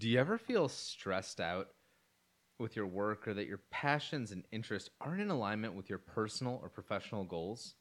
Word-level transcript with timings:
Do 0.00 0.08
you 0.08 0.18
ever 0.18 0.38
feel 0.38 0.66
stressed 0.70 1.42
out 1.42 1.68
with 2.58 2.74
your 2.74 2.86
work 2.86 3.28
or 3.28 3.34
that 3.34 3.46
your 3.46 3.60
passions 3.70 4.32
and 4.32 4.44
interests 4.50 4.88
aren't 4.98 5.20
in 5.20 5.28
alignment 5.28 5.74
with 5.74 5.90
your 5.90 5.98
personal 5.98 6.58
or 6.62 6.70
professional 6.70 7.22
goals? 7.22 7.74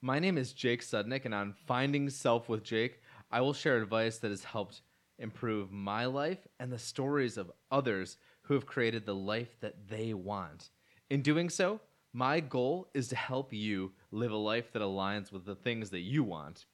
My 0.00 0.18
name 0.18 0.38
is 0.38 0.54
Jake 0.54 0.82
Sudnick, 0.82 1.26
and 1.26 1.34
on 1.34 1.52
Finding 1.66 2.08
Self 2.08 2.48
with 2.48 2.62
Jake, 2.62 3.02
I 3.30 3.42
will 3.42 3.52
share 3.52 3.76
advice 3.76 4.16
that 4.16 4.30
has 4.30 4.44
helped 4.44 4.80
improve 5.18 5.70
my 5.70 6.06
life 6.06 6.38
and 6.58 6.72
the 6.72 6.78
stories 6.78 7.36
of 7.36 7.52
others 7.70 8.16
who 8.40 8.54
have 8.54 8.64
created 8.64 9.04
the 9.04 9.14
life 9.14 9.60
that 9.60 9.90
they 9.90 10.14
want. 10.14 10.70
In 11.10 11.20
doing 11.20 11.50
so, 11.50 11.82
my 12.14 12.40
goal 12.40 12.88
is 12.94 13.08
to 13.08 13.16
help 13.16 13.52
you 13.52 13.92
live 14.10 14.32
a 14.32 14.36
life 14.36 14.72
that 14.72 14.80
aligns 14.80 15.32
with 15.32 15.44
the 15.44 15.56
things 15.56 15.90
that 15.90 16.00
you 16.00 16.24
want. 16.24 16.64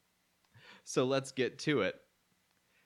So 0.84 1.04
let's 1.04 1.32
get 1.32 1.58
to 1.60 1.80
it. 1.80 2.00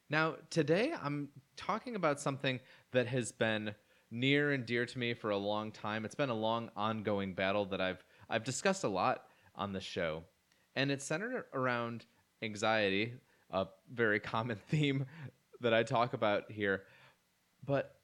Now, 0.09 0.37
today 0.49 0.95
I'm 1.03 1.29
talking 1.59 1.97
about 1.97 2.21
something 2.21 2.61
that 2.93 3.07
has 3.09 3.33
been 3.33 3.75
near 4.11 4.53
and 4.53 4.65
dear 4.65 4.87
to 4.87 4.99
me 4.99 5.12
for 5.12 5.30
a 5.30 5.37
long 5.37 5.71
time. 5.71 6.05
It's 6.05 6.15
been 6.15 6.30
a 6.30 6.35
long 6.35 6.71
ongoing 6.77 7.35
battle 7.35 7.66
that 7.66 7.80
I've 7.80 8.03
I've 8.30 8.45
discussed 8.45 8.85
a 8.85 8.89
lot 8.89 9.25
on 9.55 9.73
the 9.73 9.80
show. 9.80 10.25
And 10.77 10.91
it's 10.91 11.05
centered 11.05 11.45
around 11.52 12.07
anxiety, 12.43 13.15
a 13.51 13.66
very 13.93 14.21
common 14.35 14.57
theme 14.57 15.07
that 15.61 15.75
I 15.75 15.83
talk 15.83 16.13
about 16.13 16.51
here. 16.51 16.85
But 17.65 17.97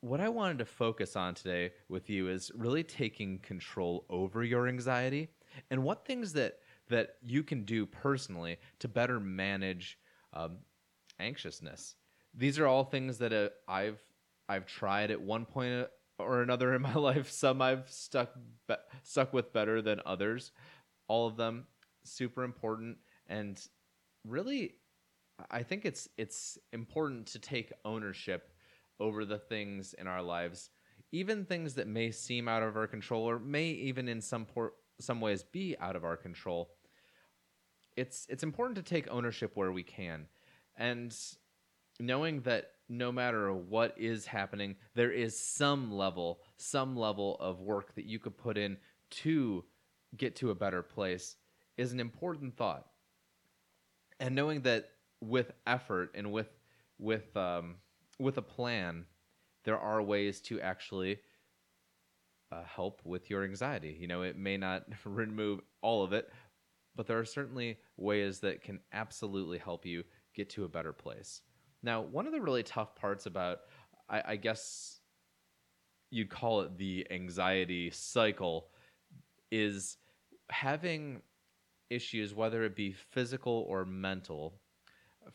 what 0.00 0.20
I 0.20 0.28
wanted 0.28 0.58
to 0.58 0.64
focus 0.64 1.16
on 1.16 1.34
today 1.34 1.72
with 1.88 2.10
you 2.10 2.28
is 2.28 2.50
really 2.54 2.82
taking 2.82 3.38
control 3.38 4.04
over 4.10 4.44
your 4.44 4.68
anxiety 4.68 5.28
and 5.70 5.82
what 5.82 6.04
things 6.04 6.32
that 6.34 6.58
that 6.88 7.16
you 7.22 7.42
can 7.42 7.64
do 7.64 7.84
personally 7.84 8.58
to 8.78 8.86
better 8.86 9.18
manage 9.18 9.98
um, 10.32 10.58
anxiousness. 11.18 11.96
These 12.36 12.58
are 12.58 12.66
all 12.66 12.84
things 12.84 13.18
that 13.18 13.32
uh, 13.32 13.48
I've 13.66 14.00
I've 14.48 14.66
tried 14.66 15.10
at 15.10 15.20
one 15.20 15.44
point 15.46 15.88
or 16.18 16.42
another 16.42 16.74
in 16.76 16.82
my 16.82 16.94
life. 16.94 17.30
Some 17.30 17.62
I've 17.62 17.88
stuck 17.90 18.30
be- 18.68 18.74
stuck 19.02 19.32
with 19.32 19.52
better 19.52 19.82
than 19.82 20.00
others. 20.04 20.52
All 21.08 21.26
of 21.26 21.36
them 21.36 21.66
super 22.04 22.44
important 22.44 22.98
and 23.28 23.60
really 24.24 24.74
I 25.50 25.62
think 25.62 25.84
it's 25.84 26.08
it's 26.16 26.58
important 26.72 27.26
to 27.28 27.38
take 27.38 27.72
ownership 27.84 28.52
over 28.98 29.24
the 29.24 29.38
things 29.38 29.94
in 29.94 30.06
our 30.06 30.22
lives, 30.22 30.70
even 31.12 31.44
things 31.44 31.74
that 31.74 31.86
may 31.86 32.10
seem 32.10 32.48
out 32.48 32.62
of 32.62 32.76
our 32.76 32.86
control 32.86 33.28
or 33.28 33.38
may 33.38 33.68
even 33.68 34.08
in 34.08 34.20
some 34.20 34.46
por- 34.46 34.72
some 34.98 35.20
ways 35.20 35.42
be 35.42 35.76
out 35.78 35.96
of 35.96 36.04
our 36.04 36.16
control. 36.16 36.70
It's 37.96 38.26
it's 38.30 38.42
important 38.42 38.76
to 38.76 38.82
take 38.82 39.08
ownership 39.10 39.52
where 39.54 39.72
we 39.72 39.82
can, 39.82 40.26
and 40.76 41.14
knowing 42.00 42.40
that 42.42 42.72
no 42.88 43.10
matter 43.10 43.52
what 43.52 43.94
is 43.98 44.26
happening, 44.26 44.76
there 44.94 45.10
is 45.10 45.38
some 45.38 45.92
level, 45.92 46.40
some 46.56 46.96
level 46.96 47.36
of 47.40 47.60
work 47.60 47.94
that 47.94 48.04
you 48.04 48.18
could 48.18 48.36
put 48.36 48.56
in 48.56 48.76
to 49.10 49.64
get 50.16 50.36
to 50.36 50.50
a 50.50 50.54
better 50.54 50.82
place 50.82 51.36
is 51.76 51.92
an 51.92 52.00
important 52.00 52.56
thought. 52.56 52.86
And 54.20 54.34
knowing 54.34 54.62
that 54.62 54.90
with 55.20 55.52
effort 55.66 56.12
and 56.14 56.32
with 56.32 56.48
with 56.98 57.36
um, 57.36 57.76
with 58.18 58.38
a 58.38 58.42
plan, 58.42 59.04
there 59.64 59.78
are 59.78 60.00
ways 60.00 60.40
to 60.42 60.60
actually 60.60 61.18
uh, 62.52 62.62
help 62.64 63.02
with 63.04 63.28
your 63.28 63.44
anxiety. 63.44 63.96
You 63.98 64.06
know, 64.06 64.22
it 64.22 64.38
may 64.38 64.56
not 64.56 64.84
remove 65.04 65.60
all 65.82 66.02
of 66.02 66.12
it, 66.12 66.32
but 66.94 67.06
there 67.06 67.18
are 67.18 67.24
certainly 67.24 67.78
ways 67.96 68.40
that 68.40 68.62
can 68.62 68.80
absolutely 68.92 69.58
help 69.58 69.84
you 69.84 70.04
get 70.34 70.50
to 70.50 70.64
a 70.64 70.68
better 70.68 70.92
place. 70.92 71.42
Now, 71.86 72.00
one 72.00 72.26
of 72.26 72.32
the 72.32 72.40
really 72.40 72.64
tough 72.64 72.96
parts 72.96 73.26
about, 73.26 73.60
I, 74.10 74.22
I 74.32 74.36
guess 74.36 74.98
you'd 76.10 76.30
call 76.30 76.62
it 76.62 76.76
the 76.76 77.06
anxiety 77.12 77.90
cycle, 77.92 78.66
is 79.52 79.96
having 80.50 81.22
issues, 81.88 82.34
whether 82.34 82.64
it 82.64 82.74
be 82.74 82.92
physical 82.92 83.64
or 83.68 83.84
mental, 83.84 84.60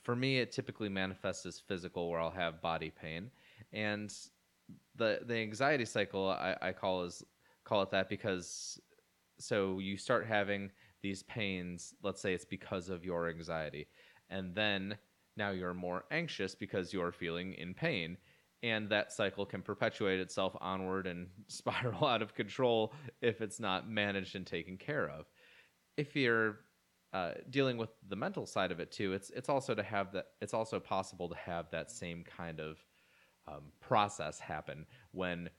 for 0.04 0.14
me, 0.14 0.40
it 0.40 0.52
typically 0.52 0.90
manifests 0.90 1.46
as 1.46 1.58
physical, 1.58 2.10
where 2.10 2.20
I'll 2.20 2.32
have 2.32 2.62
body 2.62 2.90
pain, 2.90 3.32
and 3.72 4.14
the 4.96 5.20
the 5.26 5.36
anxiety 5.36 5.86
cycle 5.86 6.30
I, 6.30 6.56
I 6.62 6.72
call 6.72 7.04
is 7.04 7.24
call 7.64 7.82
it 7.82 7.92
that 7.92 8.10
because 8.10 8.80
so 9.38 9.80
you 9.80 9.98
start 9.98 10.26
having 10.26 10.72
these 11.02 11.24
pains. 11.24 11.94
Let's 12.04 12.22
say 12.22 12.34
it's 12.34 12.46
because 12.46 12.90
of 12.90 13.04
your 13.04 13.30
anxiety, 13.30 13.88
and 14.30 14.56
then 14.56 14.98
now 15.38 15.52
you're 15.52 15.74
more 15.74 16.06
anxious 16.12 16.56
because 16.56 16.94
you're 16.94 17.12
feeling 17.12 17.54
in 17.54 17.74
pain, 17.74 18.18
and 18.64 18.90
that 18.90 19.12
cycle 19.12 19.46
can 19.46 19.62
perpetuate 19.62 20.20
itself 20.20 20.56
onward 20.62 21.08
and 21.08 21.28
spiral 21.48 22.06
out 22.06 22.22
of 22.22 22.36
control 22.36 22.94
if 23.22 23.42
it's 23.42 23.60
not 23.60 23.90
managed 23.90 24.36
and 24.36 24.46
taken 24.46 24.78
care 24.78 25.10
of. 25.10 25.26
If 25.98 26.16
you're 26.16 26.60
uh, 27.14 27.34
dealing 27.50 27.78
with 27.78 27.90
the 28.08 28.16
mental 28.16 28.46
side 28.46 28.72
of 28.72 28.80
it 28.80 28.92
too, 28.92 29.14
it's 29.14 29.30
it's 29.32 29.50
also 29.50 29.76
to 29.76 29.84
have 29.84 30.14
that. 30.14 30.28
It's 30.42 30.54
also 30.54 30.80
possible 30.80 31.30
to 31.30 31.36
have 31.36 31.70
that 31.72 31.92
same 31.92 32.24
kind 32.24 32.60
of 32.60 32.78
um, 33.48 33.72
process 33.80 34.40
happen 34.40 34.86
when 35.12 35.50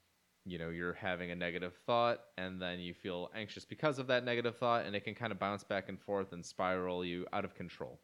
you 0.44 0.58
know 0.58 0.70
you're 0.70 0.94
having 0.94 1.30
a 1.30 1.34
negative 1.36 1.74
thought 1.86 2.20
and 2.38 2.60
then 2.60 2.80
you 2.80 2.94
feel 2.94 3.30
anxious 3.34 3.64
because 3.64 3.98
of 3.98 4.06
that 4.06 4.24
negative 4.24 4.56
thought, 4.56 4.86
and 4.86 4.96
it 4.96 5.04
can 5.04 5.14
kind 5.14 5.32
of 5.32 5.38
bounce 5.38 5.64
back 5.64 5.88
and 5.88 6.00
forth 6.00 6.32
and 6.32 6.44
spiral 6.44 7.04
you 7.04 7.26
out 7.32 7.44
of 7.44 7.54
control. 7.54 8.00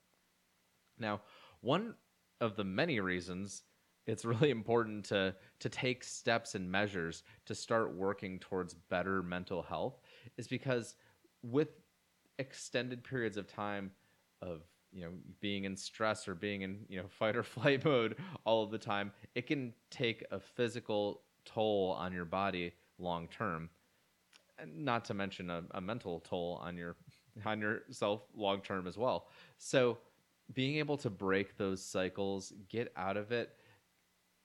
Now, 0.98 1.20
one 1.60 1.94
of 2.40 2.56
the 2.56 2.64
many 2.64 3.00
reasons 3.00 3.62
it's 4.06 4.24
really 4.24 4.50
important 4.50 5.04
to 5.04 5.34
to 5.60 5.68
take 5.68 6.02
steps 6.02 6.54
and 6.54 6.70
measures 6.70 7.22
to 7.46 7.54
start 7.54 7.94
working 7.94 8.38
towards 8.38 8.74
better 8.74 9.22
mental 9.22 9.62
health 9.62 10.00
is 10.36 10.48
because 10.48 10.94
with 11.42 11.68
extended 12.38 13.02
periods 13.02 13.36
of 13.36 13.46
time 13.46 13.90
of 14.40 14.62
you 14.92 15.02
know 15.04 15.10
being 15.40 15.64
in 15.64 15.76
stress 15.76 16.28
or 16.28 16.34
being 16.34 16.62
in 16.62 16.78
you 16.88 16.98
know 16.98 17.08
fight 17.18 17.36
or 17.36 17.42
flight 17.42 17.84
mode 17.84 18.16
all 18.44 18.62
of 18.62 18.70
the 18.70 18.78
time 18.78 19.12
it 19.34 19.46
can 19.46 19.72
take 19.90 20.24
a 20.30 20.38
physical 20.38 21.22
toll 21.48 21.96
on 21.98 22.12
your 22.12 22.24
body 22.24 22.72
long 22.98 23.28
term. 23.28 23.70
Not 24.66 25.04
to 25.06 25.14
mention 25.14 25.50
a, 25.50 25.62
a 25.72 25.80
mental 25.80 26.20
toll 26.20 26.60
on 26.62 26.76
your 26.76 26.96
on 27.46 27.60
yourself 27.60 28.22
long 28.34 28.60
term 28.60 28.86
as 28.86 28.98
well. 28.98 29.28
So 29.58 29.98
being 30.54 30.76
able 30.76 30.96
to 30.96 31.10
break 31.10 31.56
those 31.56 31.84
cycles 31.84 32.52
get 32.68 32.92
out 32.96 33.16
of 33.16 33.32
it 33.32 33.50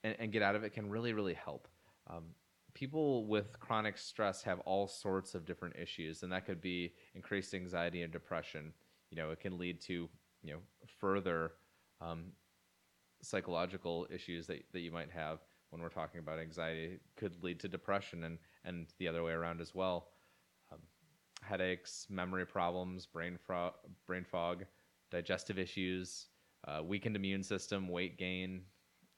and, 0.04 0.16
and 0.20 0.32
get 0.32 0.42
out 0.42 0.56
of 0.56 0.64
it 0.64 0.74
can 0.74 0.90
really 0.90 1.14
really 1.14 1.34
help 1.34 1.68
um, 2.10 2.26
people 2.74 3.26
with 3.26 3.60
chronic 3.60 3.98
stress 3.98 4.44
have 4.44 4.60
all 4.62 4.88
sorts 4.88 5.36
of 5.36 5.46
different 5.46 5.76
issues, 5.76 6.24
and 6.24 6.32
that 6.32 6.46
could 6.46 6.62
be 6.62 6.94
increased 7.16 7.54
anxiety 7.54 8.02
and 8.02 8.12
depression. 8.12 8.74
You 9.10 9.18
know, 9.18 9.32
it 9.32 9.40
can 9.40 9.58
lead 9.58 9.82
to 9.82 10.10
you 10.44 10.54
know 10.54 10.60
further 11.00 11.54
um, 12.02 12.32
psychological 13.22 14.08
issues 14.10 14.48
that, 14.48 14.64
that 14.74 14.80
you 14.80 14.92
might 14.92 15.12
have 15.12 15.40
when 15.70 15.82
we're 15.82 15.90
talking 15.90 16.20
about 16.20 16.40
anxiety. 16.40 16.96
It 16.96 17.02
could 17.16 17.44
lead 17.44 17.60
to 17.62 17.68
depression 17.68 18.24
and 18.24 18.38
and 18.66 18.88
the 18.98 19.08
other 19.08 19.24
way 19.24 19.34
around 19.34 19.62
as 19.62 19.76
well. 19.76 20.10
Um, 20.72 20.80
headaches, 21.42 22.08
memory 22.10 22.46
problems, 22.46 23.06
brain 23.06 23.38
fro- 23.46 23.76
brain 24.08 24.26
fog, 24.30 24.66
digestive 25.14 25.58
issues, 25.58 26.28
uh, 26.68 26.82
weakened 26.84 27.16
immune 27.16 27.44
system, 27.44 27.88
weight 27.88 28.18
gain, 28.18 28.64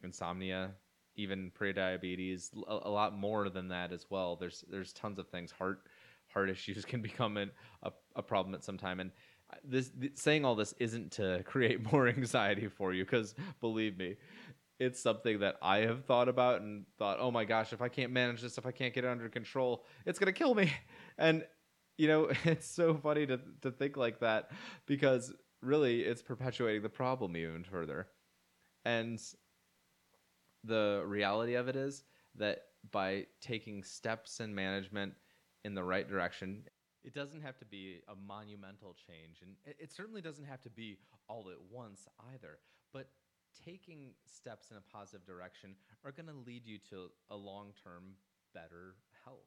insomnia, 0.03 0.72
even 1.16 1.50
pre-diabetes 1.56 2.51
a, 2.67 2.79
a, 2.83 2.89
lot 2.89 3.17
more 3.17 3.50
than 3.50 3.69
that 3.69 3.91
as 3.91 4.05
well. 4.09 4.35
There's 4.35 4.63
there's 4.69 4.94
tons 4.94 5.17
of 5.17 5.28
things. 5.29 5.51
Heart 5.51 5.88
heart 6.28 6.50
issues 6.55 6.85
can 6.85 7.01
become 7.01 7.38
an, 7.38 7.50
a, 7.81 7.91
a 8.16 8.22
problem 8.22 8.53
at 8.53 8.63
some 8.63 8.78
time. 8.78 9.00
And 9.00 9.11
this 9.63 9.89
th- 9.89 10.17
saying 10.17 10.44
all 10.45 10.55
this 10.55 10.73
isn't 10.79 11.13
to 11.13 11.41
create 11.45 11.91
more 11.91 12.07
anxiety 12.07 12.67
for 12.67 12.94
you 12.94 13.05
because 13.05 13.34
believe 13.61 13.97
me 13.97 14.16
it's 14.78 15.00
something 15.00 15.39
that 15.39 15.55
i 15.61 15.78
have 15.78 16.03
thought 16.03 16.28
about 16.28 16.61
and 16.61 16.85
thought 16.97 17.17
oh 17.22 17.31
my 17.31 17.46
gosh 17.46 17.72
if 17.72 17.81
i 17.81 17.87
can't 17.87 18.11
manage 18.11 18.41
this 18.41 18.58
if 18.58 18.66
i 18.66 18.72
can't 18.72 18.93
get 18.93 19.05
it 19.05 19.08
under 19.08 19.29
control 19.29 19.85
it's 20.05 20.20
to 20.20 20.34
kill 20.34 20.55
me. 20.55 20.72
And 21.17 21.46
you 21.97 22.09
know 22.09 22.29
it's 22.43 22.67
so 22.67 22.96
funny 22.96 23.25
to, 23.28 23.40
to 23.61 23.72
think 23.72 23.96
like 23.96 24.20
that 24.20 24.52
because 24.85 25.34
really 25.66 26.02
it's 26.02 26.22
perpetuating 26.22 26.82
the 26.82 26.90
problem 26.90 27.35
even 27.35 27.64
further 27.64 28.08
and 28.85 29.20
the 30.64 31.03
reality 31.06 31.56
of 31.56 31.67
it 31.67 31.76
is 31.76 32.03
that 32.35 32.59
by 32.91 33.26
taking 33.41 33.84
steps 33.84 34.40
in 34.40 34.53
management 34.53 35.14
in 35.64 35.73
the 35.73 35.84
right 35.84 36.08
direction, 36.08 36.64
it 37.03 37.14
doesn't 37.14 37.41
have 37.41 37.58
to 37.58 37.66
be 37.66 38.00
a 38.08 38.16
monumental 38.16 38.96
change. 39.08 39.41
And 39.41 39.56
it, 39.79 39.91
certainly 39.91 40.22
doesn't 40.22 40.46
have 40.46 40.62
to 40.62 40.70
be 40.70 40.97
all 41.28 41.50
at 41.50 41.58
once 41.72 42.08
either. 42.34 42.59
But 42.94 43.09
taking 43.66 44.14
steps 44.26 44.72
in 44.72 44.78
a 44.78 44.82
positive 44.82 45.26
direction 45.26 45.76
are 46.03 46.11
going 46.11 46.28
to 46.28 46.34
lead 46.46 46.66
you 46.66 46.78
to 46.90 47.09
a 47.29 47.35
long 47.35 47.73
term 47.84 48.16
better 48.53 48.96
health. 49.23 49.38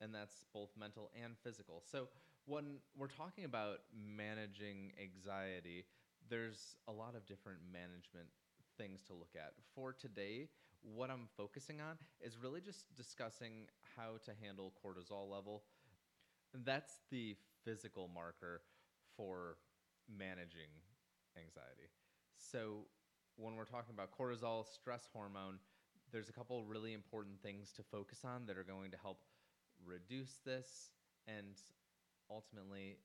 And 0.00 0.14
that's 0.14 0.44
both 0.52 0.70
mental 0.78 1.10
and 1.22 1.34
physical. 1.44 1.82
So 1.84 2.08
when 2.46 2.78
we're 2.96 3.08
talking 3.08 3.44
about 3.44 3.78
managing 3.94 4.92
anxiety, 5.00 5.84
there's 6.28 6.76
a 6.88 6.92
lot 6.92 7.14
of 7.14 7.26
different 7.26 7.58
management 7.72 8.28
things 8.78 9.02
to 9.06 9.14
look 9.14 9.34
at. 9.36 9.52
For 9.74 9.92
today, 9.92 10.48
what 10.82 11.10
I'm 11.10 11.28
focusing 11.36 11.80
on 11.80 11.96
is 12.20 12.36
really 12.42 12.60
just 12.60 12.84
discussing 12.96 13.66
how 13.96 14.18
to 14.24 14.32
handle 14.42 14.72
cortisol 14.84 15.30
level. 15.30 15.62
That's 16.64 17.00
the 17.10 17.36
physical 17.64 18.08
marker 18.12 18.62
for 19.16 19.56
managing 20.08 20.70
anxiety. 21.36 21.90
So, 22.36 22.86
when 23.36 23.56
we're 23.56 23.64
talking 23.64 23.94
about 23.94 24.10
cortisol, 24.10 24.66
stress 24.66 25.08
hormone, 25.12 25.58
there's 26.10 26.28
a 26.28 26.32
couple 26.32 26.62
really 26.64 26.92
important 26.92 27.40
things 27.42 27.72
to 27.76 27.82
focus 27.82 28.20
on 28.24 28.44
that 28.46 28.58
are 28.58 28.64
going 28.64 28.90
to 28.90 28.98
help 28.98 29.18
reduce 29.86 30.38
this 30.44 30.90
and 31.26 31.54
ultimately 32.32 32.96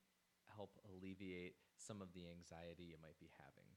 help 0.56 0.72
alleviate 0.88 1.54
some 1.76 2.00
of 2.00 2.08
the 2.16 2.24
anxiety 2.32 2.88
you 2.88 2.96
might 3.04 3.20
be 3.20 3.28
having. 3.36 3.68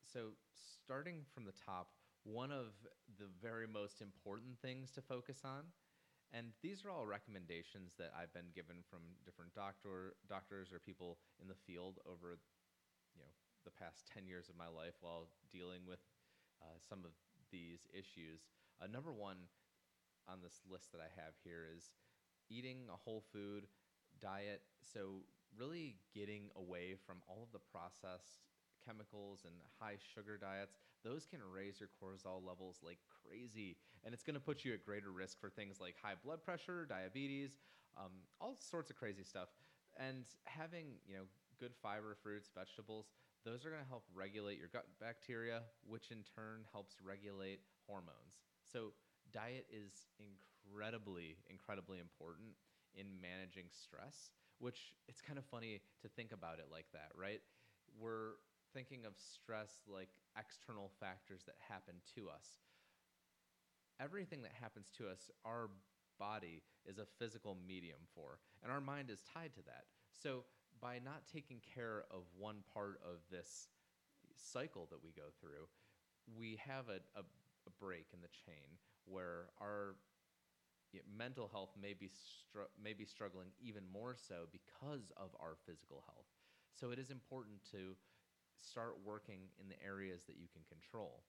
So, 0.00 0.32
starting 0.54 1.28
from 1.34 1.44
the 1.44 1.52
top, 1.52 1.92
one 2.24 2.50
of 2.50 2.74
the 3.18 3.28
very 3.42 3.66
most 3.68 4.00
important 4.00 4.58
things 4.58 4.90
to 4.92 5.02
focus 5.02 5.42
on, 5.44 5.70
and 6.32 6.50
these 6.62 6.82
are 6.82 6.90
all 6.90 7.06
recommendations 7.06 7.94
that 7.98 8.10
I've 8.16 8.32
been 8.32 8.50
given 8.54 8.82
from 8.88 9.14
different 9.24 9.54
doctor 9.54 10.16
doctors 10.26 10.72
or 10.72 10.80
people 10.80 11.18
in 11.40 11.46
the 11.46 11.58
field 11.66 11.98
over, 12.02 12.38
you 13.14 13.20
know, 13.22 13.30
the 13.64 13.70
past 13.70 14.06
ten 14.10 14.26
years 14.26 14.48
of 14.48 14.56
my 14.56 14.66
life 14.66 14.98
while 15.00 15.28
dealing 15.52 15.86
with 15.86 16.02
uh, 16.62 16.78
some 16.82 17.04
of 17.04 17.12
these 17.50 17.86
issues. 17.92 18.46
Uh, 18.82 18.86
number 18.90 19.12
one 19.12 19.50
on 20.26 20.42
this 20.42 20.62
list 20.66 20.90
that 20.92 21.00
I 21.00 21.10
have 21.14 21.34
here 21.44 21.66
is 21.70 21.94
eating 22.50 22.90
a 22.90 22.98
whole 22.98 23.22
food 23.32 23.66
diet. 24.20 24.62
So, 24.82 25.22
really 25.56 25.96
getting 26.14 26.50
away 26.56 26.96
from 27.06 27.16
all 27.26 27.42
of 27.42 27.52
the 27.52 27.64
processed 27.72 28.44
chemicals 28.84 29.42
and 29.44 29.54
high 29.80 29.96
sugar 30.14 30.36
diets, 30.36 30.76
those 31.02 31.26
can 31.26 31.40
raise 31.42 31.80
your 31.80 31.88
cortisol 31.88 32.44
levels 32.46 32.78
like 32.82 32.98
crazy. 33.22 33.76
And 34.04 34.14
it's 34.14 34.22
going 34.22 34.34
to 34.34 34.40
put 34.40 34.64
you 34.64 34.74
at 34.74 34.84
greater 34.84 35.10
risk 35.10 35.40
for 35.40 35.50
things 35.50 35.80
like 35.80 35.96
high 36.00 36.14
blood 36.22 36.42
pressure, 36.44 36.86
diabetes, 36.86 37.58
um, 37.96 38.12
all 38.40 38.56
sorts 38.58 38.90
of 38.90 38.96
crazy 38.96 39.24
stuff. 39.24 39.48
And 39.98 40.24
having, 40.44 41.00
you 41.08 41.16
know, 41.16 41.24
good 41.58 41.72
fiber, 41.82 42.16
fruits, 42.22 42.50
vegetables, 42.54 43.06
those 43.44 43.64
are 43.64 43.70
going 43.70 43.82
to 43.82 43.88
help 43.88 44.04
regulate 44.14 44.58
your 44.58 44.68
gut 44.68 44.86
bacteria, 45.00 45.62
which 45.86 46.10
in 46.10 46.22
turn 46.34 46.64
helps 46.72 46.96
regulate 47.02 47.60
hormones. 47.86 48.42
So, 48.64 48.92
diet 49.32 49.66
is 49.70 50.06
incredibly, 50.18 51.36
incredibly 51.48 51.98
important 51.98 52.54
in 52.96 53.06
managing 53.20 53.66
stress, 53.70 54.30
which 54.58 54.96
it's 55.08 55.20
kind 55.20 55.38
of 55.38 55.44
funny 55.44 55.80
to 56.02 56.08
think 56.08 56.32
about 56.32 56.58
it 56.58 56.68
like 56.70 56.86
that, 56.92 57.12
right? 57.14 57.40
We're 58.00 58.40
thinking 58.74 59.04
of 59.06 59.14
stress 59.16 59.80
like 59.86 60.08
external 60.38 60.90
factors 61.00 61.42
that 61.46 61.56
happen 61.68 61.94
to 62.16 62.28
us. 62.28 62.60
Everything 64.00 64.42
that 64.42 64.52
happens 64.60 64.90
to 64.98 65.08
us, 65.08 65.30
our 65.44 65.70
body 66.18 66.62
is 66.84 66.98
a 66.98 67.06
physical 67.18 67.56
medium 67.66 68.00
for, 68.14 68.38
and 68.62 68.72
our 68.72 68.80
mind 68.80 69.10
is 69.10 69.22
tied 69.32 69.54
to 69.54 69.62
that. 69.64 69.84
So, 70.12 70.44
by 70.80 70.98
not 71.02 71.22
taking 71.32 71.60
care 71.74 72.04
of 72.10 72.24
one 72.36 72.58
part 72.74 73.00
of 73.02 73.20
this 73.30 73.68
cycle 74.36 74.86
that 74.90 75.02
we 75.02 75.10
go 75.10 75.32
through, 75.40 75.64
we 76.38 76.58
have 76.66 76.88
a, 76.88 77.00
a, 77.18 77.22
a 77.22 77.72
break 77.80 78.06
in 78.12 78.20
the 78.20 78.28
chain 78.28 78.76
where 79.06 79.48
our 79.60 79.96
mental 81.16 81.48
health 81.48 81.70
may 81.80 81.94
be 81.94 82.08
str- 82.08 82.70
may 82.82 82.92
be 82.92 83.04
struggling 83.04 83.48
even 83.60 83.82
more 83.92 84.16
so 84.16 84.46
because 84.52 85.12
of 85.16 85.30
our 85.40 85.56
physical 85.66 86.02
health. 86.06 86.26
So 86.74 86.90
it 86.90 86.98
is 86.98 87.10
important 87.10 87.62
to 87.72 87.96
start 88.56 88.96
working 89.04 89.48
in 89.60 89.68
the 89.68 89.82
areas 89.84 90.24
that 90.26 90.36
you 90.36 90.48
can 90.52 90.62
control. 90.68 91.22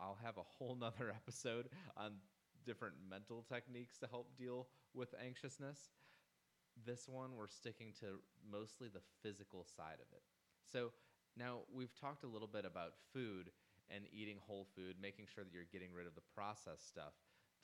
I'll 0.00 0.18
have 0.22 0.36
a 0.36 0.42
whole 0.42 0.74
nother 0.80 1.10
episode 1.10 1.68
on 1.96 2.14
different 2.64 2.94
mental 3.08 3.42
techniques 3.42 3.98
to 3.98 4.06
help 4.06 4.36
deal 4.36 4.68
with 4.94 5.14
anxiousness. 5.24 5.90
This 6.84 7.08
one, 7.08 7.36
we're 7.36 7.48
sticking 7.48 7.92
to 8.00 8.20
mostly 8.50 8.88
the 8.88 9.00
physical 9.22 9.64
side 9.64 10.00
of 10.00 10.12
it. 10.12 10.22
So 10.64 10.92
now 11.36 11.60
we've 11.72 11.94
talked 11.94 12.24
a 12.24 12.28
little 12.28 12.48
bit 12.48 12.64
about 12.64 12.94
food 13.12 13.50
and 13.88 14.04
eating 14.12 14.38
whole 14.46 14.66
food, 14.74 14.96
making 15.00 15.26
sure 15.32 15.44
that 15.44 15.52
you're 15.52 15.70
getting 15.72 15.92
rid 15.92 16.06
of 16.06 16.14
the 16.14 16.26
processed 16.34 16.88
stuff. 16.88 17.14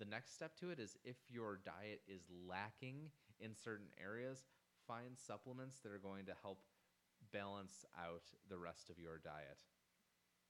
The 0.03 0.11
next 0.11 0.35
step 0.35 0.59
to 0.59 0.75
it 0.75 0.83
is 0.83 0.99
if 1.07 1.15
your 1.31 1.63
diet 1.63 2.03
is 2.11 2.27
lacking 2.27 3.15
in 3.39 3.55
certain 3.55 3.87
areas, 3.95 4.43
find 4.83 5.15
supplements 5.15 5.79
that 5.79 5.95
are 5.95 6.03
going 6.03 6.27
to 6.27 6.35
help 6.43 6.59
balance 7.31 7.87
out 7.95 8.27
the 8.51 8.59
rest 8.59 8.91
of 8.91 8.99
your 8.99 9.23
diet. 9.23 9.63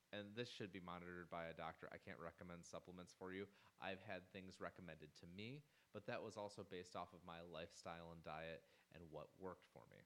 And 0.08 0.32
this 0.32 0.48
should 0.48 0.72
be 0.72 0.80
monitored 0.80 1.28
by 1.28 1.52
a 1.52 1.60
doctor. 1.60 1.84
I 1.92 2.00
can't 2.00 2.16
recommend 2.16 2.64
supplements 2.64 3.12
for 3.12 3.36
you. 3.36 3.44
I've 3.76 4.00
had 4.08 4.24
things 4.32 4.56
recommended 4.56 5.12
to 5.20 5.28
me, 5.36 5.60
but 5.92 6.08
that 6.08 6.24
was 6.24 6.40
also 6.40 6.64
based 6.64 6.96
off 6.96 7.12
of 7.12 7.20
my 7.28 7.44
lifestyle 7.44 8.16
and 8.16 8.24
diet 8.24 8.64
and 8.96 9.04
what 9.12 9.28
worked 9.36 9.68
for 9.68 9.84
me. 9.92 10.00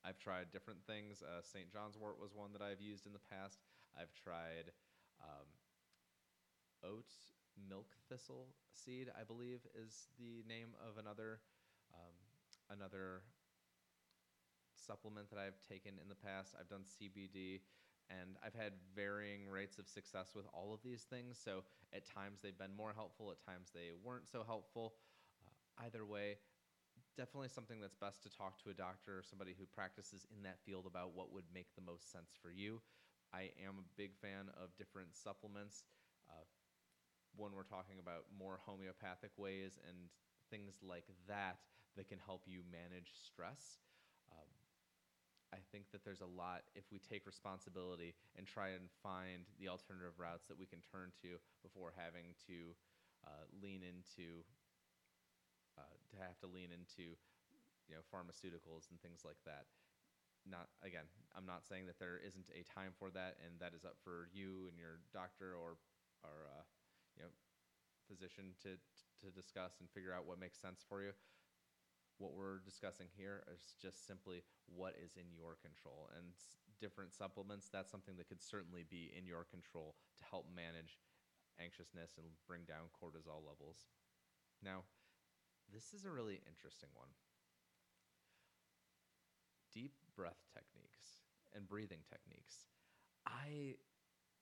I've 0.00 0.16
tried 0.16 0.48
different 0.48 0.80
things. 0.88 1.20
Uh, 1.20 1.44
St. 1.44 1.68
John's 1.68 2.00
wort 2.00 2.16
was 2.16 2.32
one 2.32 2.56
that 2.56 2.64
I've 2.64 2.80
used 2.80 3.04
in 3.04 3.12
the 3.12 3.28
past. 3.28 3.60
I've 3.92 4.16
tried 4.16 4.72
um, 5.20 5.44
oats 6.80 7.36
milk 7.68 7.96
thistle 8.08 8.48
seed, 8.72 9.10
I 9.18 9.24
believe, 9.24 9.60
is 9.74 10.08
the 10.18 10.42
name 10.48 10.74
of 10.80 10.98
another 10.98 11.40
um, 11.94 12.14
another 12.70 13.22
supplement 14.74 15.30
that 15.30 15.38
I've 15.38 15.60
taken 15.68 15.94
in 16.00 16.08
the 16.08 16.14
past. 16.18 16.54
I've 16.58 16.68
done 16.68 16.82
CBD, 16.82 17.60
and 18.08 18.36
I've 18.44 18.54
had 18.54 18.72
varying 18.94 19.48
rates 19.48 19.78
of 19.78 19.88
success 19.88 20.32
with 20.34 20.46
all 20.52 20.72
of 20.72 20.82
these 20.82 21.02
things. 21.02 21.38
So 21.42 21.62
at 21.92 22.06
times 22.06 22.40
they've 22.42 22.56
been 22.56 22.74
more 22.74 22.92
helpful, 22.94 23.30
at 23.30 23.44
times 23.44 23.70
they 23.74 23.92
weren't 24.02 24.28
so 24.28 24.42
helpful. 24.46 24.94
Uh, 25.46 25.84
either 25.86 26.04
way, 26.04 26.38
definitely 27.16 27.48
something 27.48 27.80
that's 27.80 27.94
best 27.94 28.22
to 28.22 28.30
talk 28.30 28.62
to 28.64 28.70
a 28.70 28.74
doctor 28.74 29.18
or 29.18 29.22
somebody 29.22 29.54
who 29.58 29.66
practices 29.66 30.26
in 30.34 30.42
that 30.42 30.58
field 30.64 30.86
about 30.86 31.14
what 31.14 31.32
would 31.32 31.44
make 31.54 31.74
the 31.74 31.82
most 31.82 32.10
sense 32.10 32.32
for 32.40 32.50
you. 32.50 32.80
I 33.32 33.50
am 33.62 33.78
a 33.78 33.86
big 33.96 34.16
fan 34.18 34.50
of 34.58 34.74
different 34.76 35.14
supplements. 35.14 35.84
When 37.36 37.52
we're 37.52 37.68
talking 37.68 37.98
about 37.98 38.26
more 38.32 38.58
homeopathic 38.66 39.30
ways 39.38 39.78
and 39.88 40.10
things 40.50 40.78
like 40.82 41.06
that 41.28 41.58
that 41.96 42.08
can 42.08 42.18
help 42.18 42.42
you 42.46 42.62
manage 42.70 43.10
stress. 43.14 43.78
Um, 44.30 44.50
I 45.52 45.58
think 45.74 45.90
that 45.90 46.06
there's 46.06 46.22
a 46.22 46.30
lot 46.30 46.62
if 46.74 46.86
we 46.90 46.98
take 46.98 47.26
responsibility 47.26 48.14
and 48.38 48.46
try 48.46 48.70
and 48.78 48.86
find 49.02 49.46
the 49.58 49.66
alternative 49.66 50.14
routes 50.18 50.46
that 50.46 50.58
we 50.58 50.66
can 50.66 50.78
turn 50.86 51.10
to 51.22 51.38
before 51.62 51.90
having 51.98 52.38
to 52.46 52.74
uh, 53.26 53.46
lean 53.62 53.82
into 53.82 54.46
uh, 55.78 55.96
to 56.10 56.16
have 56.22 56.38
to 56.40 56.46
lean 56.46 56.70
into 56.70 57.18
you 57.90 57.94
know 57.98 58.04
pharmaceuticals 58.14 58.90
and 58.90 59.02
things 59.02 59.26
like 59.26 59.38
that. 59.46 59.66
Not 60.46 60.70
again, 60.86 61.10
I'm 61.36 61.46
not 61.46 61.66
saying 61.66 61.86
that 61.90 61.98
there 61.98 62.16
isn't 62.22 62.48
a 62.54 62.62
time 62.62 62.94
for 62.96 63.10
that, 63.10 63.36
and 63.42 63.58
that 63.58 63.74
is 63.74 63.84
up 63.84 63.98
for 64.02 64.30
you 64.32 64.70
and 64.70 64.78
your 64.78 65.02
doctor 65.12 65.52
or 65.58 65.76
or 66.22 66.46
uh, 66.46 66.64
you 67.20 67.28
know 67.28 67.36
physician 68.08 68.56
to 68.64 68.80
to 69.20 69.28
discuss 69.28 69.76
and 69.84 69.92
figure 69.92 70.16
out 70.16 70.24
what 70.24 70.40
makes 70.40 70.56
sense 70.56 70.80
for 70.80 71.04
you. 71.04 71.12
What 72.16 72.32
we're 72.32 72.64
discussing 72.64 73.08
here 73.12 73.44
is 73.52 73.76
just 73.80 74.08
simply 74.08 74.44
what 74.64 74.96
is 74.96 75.16
in 75.20 75.28
your 75.32 75.60
control, 75.60 76.08
and 76.16 76.32
different 76.80 77.12
supplements. 77.12 77.68
That's 77.68 77.92
something 77.92 78.16
that 78.16 78.28
could 78.28 78.40
certainly 78.40 78.84
be 78.88 79.12
in 79.12 79.28
your 79.28 79.44
control 79.44 79.96
to 80.16 80.24
help 80.24 80.48
manage 80.48 80.96
anxiousness 81.60 82.16
and 82.16 82.32
bring 82.48 82.64
down 82.64 82.88
cortisol 82.96 83.44
levels. 83.44 83.92
Now, 84.64 84.88
this 85.68 85.92
is 85.92 86.04
a 86.04 86.12
really 86.12 86.40
interesting 86.48 86.88
one. 86.96 87.12
Deep 89.72 89.92
breath 90.16 90.40
techniques 90.52 91.24
and 91.54 91.68
breathing 91.68 92.00
techniques. 92.08 92.64
I 93.28 93.76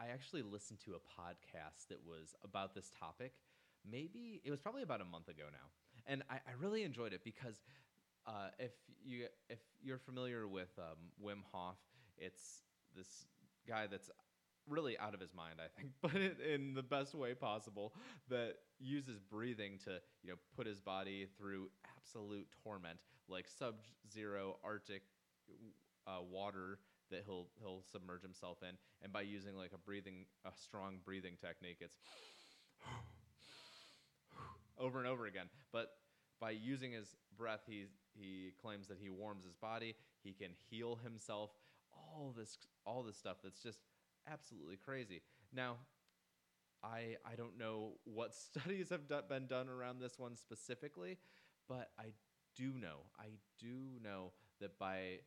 I 0.01 0.09
actually 0.13 0.43
listened 0.43 0.81
to 0.85 0.93
a 0.93 1.21
podcast 1.21 1.89
that 1.89 1.99
was 2.07 2.35
about 2.45 2.75
this 2.75 2.91
topic. 2.99 3.33
Maybe 3.89 4.41
it 4.45 4.51
was 4.51 4.61
probably 4.61 4.83
about 4.83 5.01
a 5.01 5.05
month 5.05 5.29
ago 5.29 5.45
now, 5.51 5.69
and 6.07 6.23
I, 6.31 6.37
I 6.37 6.53
really 6.61 6.83
enjoyed 6.85 7.13
it 7.13 7.23
because 7.25 7.61
uh, 8.27 8.49
if 8.59 8.73
you 9.05 9.27
if 9.49 9.59
you're 9.83 9.99
familiar 9.99 10.47
with 10.47 10.71
um, 10.79 10.99
Wim 11.23 11.43
Hof, 11.53 11.77
it's 12.19 12.63
this 12.97 13.27
guy 13.67 13.87
that's 13.87 14.11
really 14.69 14.99
out 14.99 15.15
of 15.15 15.21
his 15.21 15.35
mind, 15.35 15.57
I 15.59 15.69
think, 15.81 15.93
but 16.03 16.15
in 16.47 16.75
the 16.75 16.83
best 16.83 17.15
way 17.15 17.35
possible, 17.35 17.95
that 18.29 18.55
uses 18.79 19.19
breathing 19.19 19.79
to, 19.85 20.01
you 20.23 20.31
know, 20.31 20.37
put 20.57 20.67
his 20.67 20.81
body 20.81 21.27
through 21.39 21.71
absolute 21.97 22.47
torment, 22.63 22.99
like 23.29 23.47
sub-zero 23.49 24.59
Arctic 24.63 25.03
uh, 26.07 26.19
water 26.31 26.79
that 27.11 27.23
he'll 27.27 27.49
he'll 27.61 27.83
submerge 27.91 28.23
himself 28.23 28.59
in, 28.63 28.77
and 29.03 29.13
by 29.13 29.23
using 29.23 29.57
like 29.57 29.73
a 29.75 29.79
breathing 29.79 30.27
a 30.45 30.51
strong 30.57 30.99
breathing 31.05 31.35
technique, 31.41 31.79
it's 31.81 31.97
over 34.79 34.99
and 34.99 35.09
over 35.09 35.27
again. 35.27 35.47
But 35.73 35.91
by 36.41 36.51
using 36.51 36.93
his 36.93 37.17
breath, 37.37 37.63
he 37.67 37.87
he 38.15 38.53
claims 38.61 38.89
that 38.89 38.99
he 39.01 39.11
warms 39.11 39.45
his 39.45 39.55
body, 39.55 39.95
he 40.23 40.33
can 40.33 40.51
heal 40.71 40.99
himself. 41.03 41.51
All 41.93 42.35
this 42.37 42.59
all 42.85 43.03
this 43.03 43.17
stuff 43.17 43.39
that's 43.43 43.63
just 43.63 43.81
absolutely 44.31 44.77
crazy. 44.77 45.23
Now, 45.53 45.77
I 46.83 47.17
I 47.25 47.35
don't 47.37 47.59
know 47.59 47.93
what 48.05 48.35
studies 48.35 48.91
have 48.91 49.09
been 49.29 49.47
done 49.47 49.69
around 49.69 50.01
this 50.01 50.19
one 50.19 50.37
specifically, 50.37 51.19
but 51.69 51.91
I 51.99 52.13
do 52.57 52.73
know 52.75 53.07
I 53.19 53.27
do 53.59 54.01
know 54.03 54.33
that 54.61 54.79
by 54.79 55.21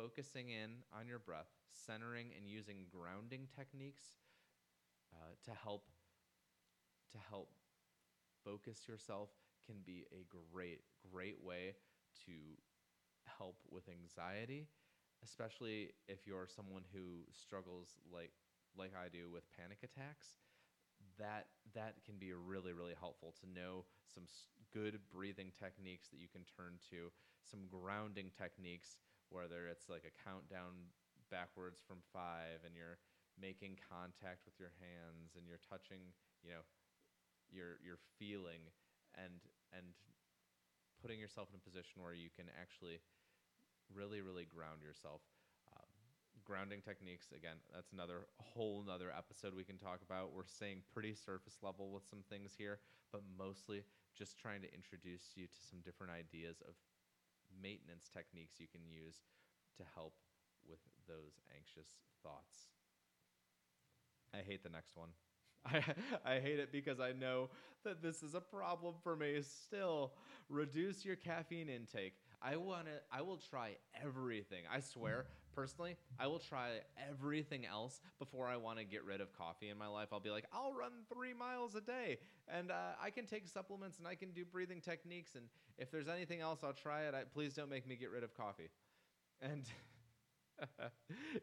focusing 0.00 0.48
in 0.48 0.70
on 0.98 1.06
your 1.06 1.18
breath, 1.18 1.50
centering 1.72 2.28
and 2.36 2.48
using 2.48 2.86
grounding 2.90 3.48
techniques 3.54 4.16
uh, 5.12 5.32
to 5.44 5.52
help 5.52 5.84
to 7.12 7.18
help 7.28 7.50
focus 8.44 8.88
yourself 8.88 9.30
can 9.66 9.76
be 9.84 10.06
a 10.12 10.24
great 10.52 10.80
great 11.12 11.36
way 11.42 11.74
to 12.26 12.32
help 13.38 13.56
with 13.70 13.88
anxiety 13.88 14.68
especially 15.24 15.90
if 16.08 16.26
you're 16.26 16.46
someone 16.48 16.82
who 16.92 17.24
struggles 17.32 17.96
like 18.12 18.32
like 18.76 18.92
I 18.94 19.08
do 19.08 19.28
with 19.30 19.44
panic 19.52 19.78
attacks. 19.82 20.36
That 21.18 21.46
that 21.74 21.96
can 22.06 22.16
be 22.18 22.32
really 22.32 22.72
really 22.72 22.94
helpful 22.98 23.34
to 23.40 23.50
know 23.50 23.84
some 24.14 24.24
good 24.72 25.00
breathing 25.12 25.52
techniques 25.58 26.08
that 26.08 26.20
you 26.20 26.28
can 26.28 26.42
turn 26.56 26.78
to 26.90 27.10
some 27.42 27.60
grounding 27.70 28.30
techniques 28.36 28.96
whether 29.30 29.66
it's 29.70 29.88
like 29.88 30.04
a 30.06 30.14
countdown 30.22 30.90
backwards 31.30 31.78
from 31.80 32.02
5 32.12 32.66
and 32.66 32.74
you're 32.74 32.98
making 33.38 33.78
contact 33.80 34.44
with 34.44 34.58
your 34.58 34.74
hands 34.82 35.38
and 35.38 35.46
you're 35.46 35.62
touching 35.62 36.12
you 36.42 36.50
know 36.50 36.66
you're 37.48 37.78
you're 37.82 38.02
feeling 38.18 38.60
and 39.16 39.40
and 39.72 39.94
putting 41.00 41.18
yourself 41.18 41.48
in 41.48 41.56
a 41.56 41.64
position 41.64 42.02
where 42.02 42.12
you 42.12 42.28
can 42.34 42.46
actually 42.60 43.00
really 43.94 44.20
really 44.20 44.44
ground 44.44 44.82
yourself. 44.82 45.22
Um, 45.72 45.90
grounding 46.44 46.82
techniques 46.82 47.30
again 47.30 47.62
that's 47.72 47.92
another 47.94 48.26
whole 48.42 48.82
another 48.82 49.14
episode 49.14 49.54
we 49.54 49.64
can 49.64 49.78
talk 49.78 50.02
about. 50.02 50.34
We're 50.34 50.46
staying 50.46 50.82
pretty 50.92 51.14
surface 51.14 51.58
level 51.62 51.90
with 51.90 52.04
some 52.06 52.26
things 52.28 52.54
here 52.58 52.78
but 53.12 53.22
mostly 53.38 53.82
just 54.16 54.38
trying 54.38 54.62
to 54.62 54.70
introduce 54.74 55.34
you 55.34 55.46
to 55.46 55.60
some 55.62 55.80
different 55.84 56.12
ideas 56.12 56.62
of 56.66 56.74
maintenance 57.62 58.08
techniques 58.12 58.60
you 58.60 58.66
can 58.70 58.82
use 58.86 59.22
to 59.76 59.84
help 59.94 60.14
with 60.68 60.80
those 61.08 61.40
anxious 61.56 61.96
thoughts 62.22 62.68
i 64.34 64.38
hate 64.38 64.62
the 64.62 64.68
next 64.70 64.96
one 64.96 65.10
I, 65.66 65.82
I 66.24 66.40
hate 66.40 66.58
it 66.58 66.72
because 66.72 67.00
I 67.00 67.12
know 67.12 67.50
that 67.84 68.02
this 68.02 68.22
is 68.22 68.34
a 68.34 68.40
problem 68.40 68.94
for 69.02 69.14
me 69.14 69.42
still. 69.42 70.12
Reduce 70.48 71.04
your 71.04 71.16
caffeine 71.16 71.68
intake. 71.68 72.14
I 72.42 72.56
want 72.56 72.86
to 72.86 72.92
I 73.12 73.22
will 73.22 73.36
try 73.36 73.76
everything. 74.02 74.62
I 74.72 74.80
swear, 74.80 75.26
personally, 75.54 75.96
I 76.18 76.26
will 76.26 76.38
try 76.38 76.80
everything 77.08 77.66
else 77.66 78.00
before 78.18 78.46
I 78.46 78.56
want 78.56 78.78
to 78.78 78.84
get 78.84 79.04
rid 79.04 79.20
of 79.20 79.32
coffee 79.32 79.68
in 79.68 79.78
my 79.78 79.86
life. 79.86 80.08
I'll 80.12 80.20
be 80.20 80.30
like, 80.30 80.46
I'll 80.52 80.72
run 80.72 80.92
3 81.12 81.32
miles 81.34 81.74
a 81.74 81.80
day 81.80 82.18
and 82.48 82.70
uh, 82.70 82.94
I 83.02 83.10
can 83.10 83.26
take 83.26 83.46
supplements 83.46 83.98
and 83.98 84.06
I 84.06 84.14
can 84.14 84.30
do 84.32 84.44
breathing 84.44 84.80
techniques 84.80 85.34
and 85.34 85.46
if 85.78 85.90
there's 85.90 86.08
anything 86.08 86.40
else 86.40 86.60
I'll 86.62 86.72
try 86.72 87.02
it. 87.02 87.14
I, 87.14 87.22
please 87.24 87.54
don't 87.54 87.70
make 87.70 87.86
me 87.86 87.96
get 87.96 88.10
rid 88.10 88.24
of 88.24 88.34
coffee. 88.34 88.70
And 89.40 89.64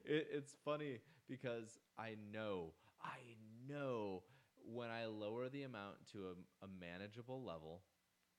it, 0.05 0.27
it's 0.31 0.55
funny 0.63 0.99
because 1.27 1.77
I 1.97 2.15
know, 2.31 2.73
I 3.01 3.19
know 3.67 4.23
when 4.65 4.89
I 4.89 5.05
lower 5.05 5.49
the 5.49 5.63
amount 5.63 5.95
to 6.11 6.27
a, 6.27 6.65
a 6.65 6.67
manageable 6.79 7.43
level, 7.43 7.81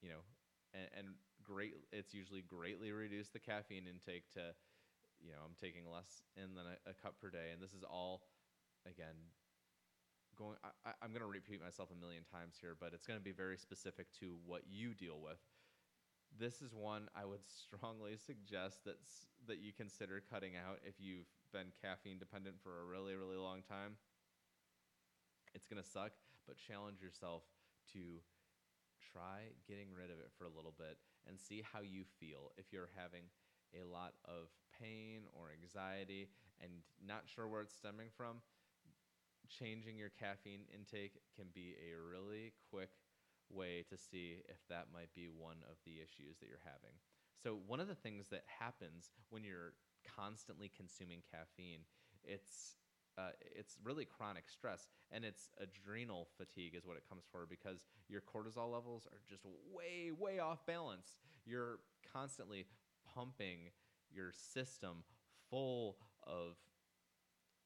you 0.03 0.11
know, 0.11 0.21
and, 0.75 0.89
and 0.97 1.07
great, 1.43 1.75
it's 1.93 2.15
usually 2.15 2.43
greatly 2.43 2.93
reduce 2.93 3.29
the 3.29 3.39
caffeine 3.39 3.85
intake 3.89 4.31
to, 4.35 4.53
you 5.23 5.33
know, 5.33 5.43
I'm 5.45 5.57
taking 5.61 5.85
less 5.91 6.23
in 6.37 6.55
than 6.55 6.67
a, 6.67 6.91
a 6.91 6.95
cup 6.95 7.21
per 7.21 7.31
day. 7.31 7.51
And 7.53 7.63
this 7.63 7.73
is 7.73 7.83
all, 7.83 8.23
again, 8.87 9.15
going, 10.37 10.57
I, 10.63 10.93
I'm 11.03 11.11
going 11.11 11.25
to 11.25 11.31
repeat 11.31 11.63
myself 11.63 11.91
a 11.91 11.99
million 11.99 12.23
times 12.25 12.57
here, 12.61 12.77
but 12.79 12.95
it's 12.95 13.07
going 13.07 13.19
to 13.19 13.25
be 13.25 13.33
very 13.33 13.59
specific 13.59 14.07
to 14.21 14.37
what 14.47 14.63
you 14.69 14.95
deal 14.95 15.19
with 15.23 15.39
this 16.37 16.61
is 16.61 16.75
one 16.75 17.09
I 17.17 17.25
would 17.25 17.41
strongly 17.47 18.17
suggest 18.17 18.85
that 18.85 18.99
that 19.47 19.59
you 19.59 19.73
consider 19.73 20.21
cutting 20.21 20.53
out 20.57 20.81
if 20.85 20.95
you've 20.99 21.31
been 21.53 21.73
caffeine 21.81 22.19
dependent 22.19 22.57
for 22.63 22.81
a 22.81 22.85
really 22.85 23.15
really 23.15 23.37
long 23.37 23.63
time. 23.63 23.97
It's 25.55 25.67
going 25.67 25.83
to 25.83 25.89
suck, 25.89 26.13
but 26.47 26.57
challenge 26.59 27.01
yourself 27.01 27.43
to 27.95 28.21
try 29.01 29.49
getting 29.67 29.89
rid 29.97 30.13
of 30.13 30.21
it 30.21 30.29
for 30.37 30.45
a 30.45 30.53
little 30.53 30.75
bit 30.77 30.99
and 31.27 31.41
see 31.41 31.65
how 31.65 31.81
you 31.81 32.05
feel 32.21 32.53
if 32.59 32.69
you're 32.71 32.93
having 32.95 33.25
a 33.73 33.85
lot 33.89 34.13
of 34.29 34.53
pain 34.81 35.23
or 35.35 35.51
anxiety 35.51 36.29
and 36.61 36.71
not 37.07 37.23
sure 37.27 37.47
where 37.47 37.63
it's 37.63 37.75
stemming 37.75 38.09
from 38.17 38.41
changing 39.49 39.97
your 39.99 40.11
caffeine 40.11 40.69
intake 40.73 41.19
can 41.35 41.47
be 41.55 41.75
a 41.81 41.97
really 41.97 42.53
quick 42.71 42.91
way 43.51 43.85
to 43.89 43.97
see 43.97 44.45
if 44.49 44.61
that 44.69 44.89
might 44.93 45.13
be 45.15 45.27
one 45.27 45.57
of 45.71 45.77
the 45.85 45.97
issues 46.05 46.37
that 46.39 46.49
you're 46.49 46.65
having. 46.65 46.95
So 47.43 47.57
one 47.67 47.81
of 47.81 47.89
the 47.89 47.95
things 47.95 48.29
that 48.29 48.45
happens 48.47 49.11
when 49.31 49.45
you're 49.45 49.73
constantly 50.05 50.71
consuming 50.75 51.23
caffeine, 51.33 51.81
it's 52.25 52.77
uh, 53.17 53.31
it's 53.41 53.77
really 53.83 54.05
chronic 54.05 54.45
stress 54.49 54.87
and 55.11 55.25
it's 55.25 55.51
adrenal 55.59 56.29
fatigue 56.37 56.77
is 56.77 56.87
what 56.87 56.97
it 56.97 57.03
comes 57.09 57.25
for 57.33 57.47
because 57.51 57.83
your 58.09 58.21
cortisol 58.21 58.73
levels 58.73 59.09
are 59.11 59.19
just 59.29 59.43
way 59.73 60.13
way 60.17 60.39
off 60.39 60.65
balance 60.67 61.19
you're 61.45 61.81
constantly 62.13 62.65
pumping 63.13 63.71
your 64.15 64.33
system 64.33 65.05
full 65.51 65.97
of 66.27 66.57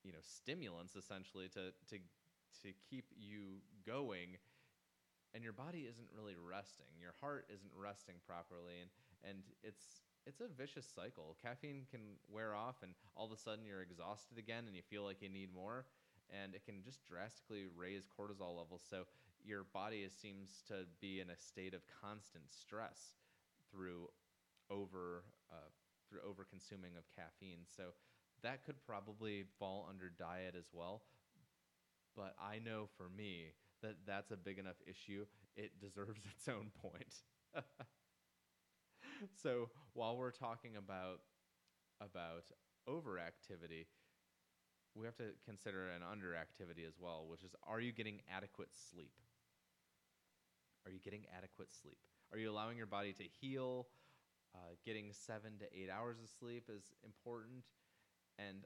you 0.05 0.13
know 0.13 0.19
stimulants 0.23 0.97
essentially 0.97 1.49
to 1.49 1.73
to 1.89 1.99
to 2.63 2.73
keep 2.89 3.07
you 3.17 3.61
going 3.87 4.37
and 5.35 5.43
your 5.43 5.53
body 5.53 5.89
isn't 5.89 6.09
really 6.17 6.37
resting. 6.37 6.93
Your 7.01 7.15
heart 7.21 7.49
isn't 7.49 7.73
resting 7.75 8.17
properly, 8.27 8.81
and 8.81 8.91
and 9.25 9.39
it's 9.63 10.05
it's 10.27 10.41
a 10.41 10.49
vicious 10.49 10.87
cycle. 10.87 11.37
Caffeine 11.43 11.87
can 11.91 12.21
wear 12.29 12.55
off, 12.55 12.77
and 12.83 12.93
all 13.17 13.27
of 13.27 13.33
a 13.33 13.37
sudden 13.37 13.65
you're 13.65 13.83
exhausted 13.83 14.39
again, 14.39 14.65
and 14.67 14.77
you 14.77 14.83
feel 14.83 15.05
like 15.05 15.23
you 15.23 15.29
need 15.29 15.53
more, 15.55 15.87
and 16.31 16.55
it 16.55 16.65
can 16.65 16.83
just 16.85 17.01
drastically 17.09 17.65
raise 17.75 18.07
cortisol 18.07 18.57
levels. 18.57 18.85
So 18.89 19.05
your 19.45 19.65
body 19.73 20.07
seems 20.11 20.63
to 20.69 20.87
be 21.01 21.21
in 21.21 21.31
a 21.31 21.37
state 21.37 21.75
of 21.75 21.83
constant 22.01 22.45
stress 22.53 23.17
through 23.73 24.09
over 24.71 25.25
uh, 25.51 25.69
over 26.27 26.45
consuming 26.45 26.97
of 26.97 27.05
caffeine. 27.15 27.65
So 27.77 27.95
that 28.43 28.65
could 28.65 28.83
probably 28.85 29.45
fall 29.59 29.87
under 29.89 30.09
diet 30.11 30.55
as 30.59 30.67
well. 30.73 31.03
But 32.17 32.35
I 32.41 32.59
know 32.59 32.89
for 32.97 33.09
me, 33.09 33.53
that 33.83 33.97
that's 34.07 34.31
a 34.31 34.37
big 34.37 34.59
enough 34.59 34.77
issue, 34.87 35.25
it 35.57 35.73
deserves 35.81 36.21
its 36.37 36.49
own 36.49 36.71
point. 36.81 37.15
so 39.43 39.71
while 39.95 40.17
we're 40.17 40.31
talking 40.31 40.77
about 40.77 41.21
about 42.01 42.45
overactivity, 42.89 43.87
we 44.95 45.07
have 45.07 45.17
to 45.17 45.33
consider 45.45 45.89
an 45.89 46.03
underactivity 46.03 46.87
as 46.87 46.95
well, 46.99 47.27
which 47.29 47.43
is 47.43 47.55
are 47.67 47.81
you 47.81 47.93
getting 47.93 48.21
adequate 48.35 48.69
sleep? 48.91 49.13
Are 50.85 50.91
you 50.91 50.99
getting 50.99 51.25
adequate 51.37 51.71
sleep? 51.71 51.99
Are 52.33 52.39
you 52.39 52.51
allowing 52.51 52.77
your 52.77 52.87
body 52.87 53.13
to 53.15 53.25
heal? 53.41 53.87
Uh, 54.55 54.77
getting 54.85 55.13
seven 55.13 55.53
to 55.59 55.65
eight 55.73 55.89
hours 55.91 56.19
of 56.23 56.29
sleep 56.29 56.69
is 56.69 56.93
important. 57.05 57.65
And 58.39 58.65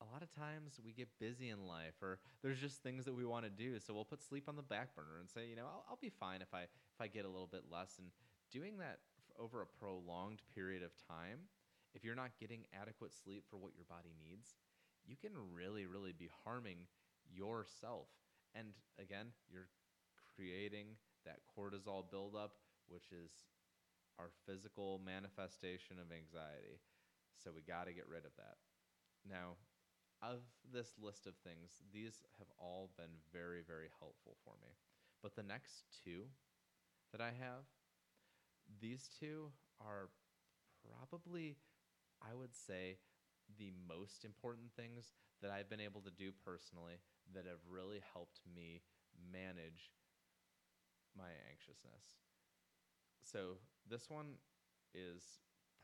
a 0.00 0.12
lot 0.12 0.22
of 0.22 0.34
times 0.34 0.80
we 0.84 0.92
get 0.92 1.08
busy 1.20 1.50
in 1.50 1.66
life 1.66 1.94
or 2.02 2.18
there's 2.42 2.60
just 2.60 2.82
things 2.82 3.04
that 3.04 3.14
we 3.14 3.24
want 3.24 3.44
to 3.44 3.50
do. 3.50 3.78
So 3.78 3.94
we'll 3.94 4.04
put 4.04 4.22
sleep 4.22 4.48
on 4.48 4.56
the 4.56 4.62
back 4.62 4.94
burner 4.94 5.18
and 5.20 5.30
say 5.30 5.46
you 5.48 5.56
know 5.56 5.66
I'll, 5.66 5.84
I'll 5.90 5.98
be 6.00 6.10
fine 6.10 6.42
if 6.42 6.52
i 6.52 6.62
if 6.62 6.98
i 7.00 7.06
get 7.06 7.24
a 7.24 7.28
little 7.28 7.48
bit 7.50 7.64
less. 7.70 7.96
And 7.98 8.08
doing 8.50 8.78
that 8.78 8.98
over 9.38 9.62
a 9.62 9.66
prolonged 9.66 10.42
period 10.54 10.82
of 10.82 10.90
time 11.08 11.38
if 11.94 12.04
you're 12.04 12.14
not 12.14 12.30
getting 12.38 12.66
adequate 12.80 13.12
sleep 13.12 13.44
for 13.50 13.56
what 13.56 13.72
your 13.74 13.84
body 13.88 14.14
needs 14.22 14.54
you 15.06 15.16
can 15.16 15.32
really 15.52 15.86
really 15.86 16.12
be 16.12 16.28
harming 16.44 16.78
yourself. 17.32 18.08
And 18.54 18.68
again 19.00 19.28
you're 19.50 19.68
creating 20.36 20.98
that 21.24 21.38
cortisol 21.56 22.04
buildup 22.10 22.52
which 22.88 23.12
is 23.12 23.30
our 24.18 24.30
physical 24.46 25.00
manifestation 25.04 25.98
of 25.98 26.10
anxiety 26.10 26.80
so 27.36 27.50
we 27.54 27.62
got 27.62 27.86
to 27.86 27.92
get 27.92 28.08
rid 28.08 28.24
of 28.24 28.34
that 28.36 28.56
now 29.28 29.56
of 30.24 30.40
this 30.72 30.96
list 31.00 31.26
of 31.26 31.34
things, 31.44 31.82
these 31.92 32.24
have 32.38 32.48
all 32.58 32.90
been 32.96 33.20
very, 33.32 33.60
very 33.66 33.88
helpful 33.98 34.36
for 34.44 34.54
me. 34.62 34.72
But 35.22 35.36
the 35.36 35.42
next 35.42 35.84
two 36.04 36.24
that 37.12 37.20
I 37.20 37.32
have, 37.36 37.68
these 38.80 39.08
two 39.20 39.52
are 39.80 40.08
probably, 40.80 41.56
I 42.22 42.34
would 42.34 42.54
say, 42.54 42.98
the 43.58 43.72
most 43.88 44.24
important 44.24 44.72
things 44.72 45.12
that 45.42 45.50
I've 45.50 45.68
been 45.68 45.80
able 45.80 46.00
to 46.02 46.10
do 46.10 46.32
personally 46.44 47.00
that 47.34 47.44
have 47.44 47.60
really 47.68 48.00
helped 48.12 48.40
me 48.48 48.80
manage 49.32 49.92
my 51.16 51.28
anxiousness. 51.52 52.16
So 53.24 53.56
this 53.88 54.08
one 54.08 54.36
is 54.94 55.22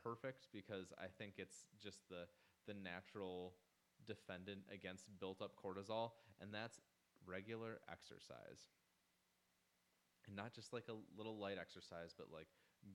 perfect 0.05 0.49
because 0.53 0.93
I 0.99 1.07
think 1.19 1.35
it's 1.39 1.67
just 1.83 2.09
the 2.09 2.29
the 2.67 2.75
natural 2.75 3.55
defendant 4.07 4.61
against 4.73 5.07
built 5.19 5.43
up 5.43 5.53
cortisol, 5.57 6.13
and 6.41 6.53
that's 6.53 6.79
regular 7.27 7.81
exercise. 7.91 8.69
And 10.27 10.37
not 10.37 10.53
just 10.53 10.73
like 10.73 10.85
a 10.89 10.97
little 11.17 11.39
light 11.39 11.57
exercise, 11.61 12.15
but 12.17 12.29
like 12.33 12.47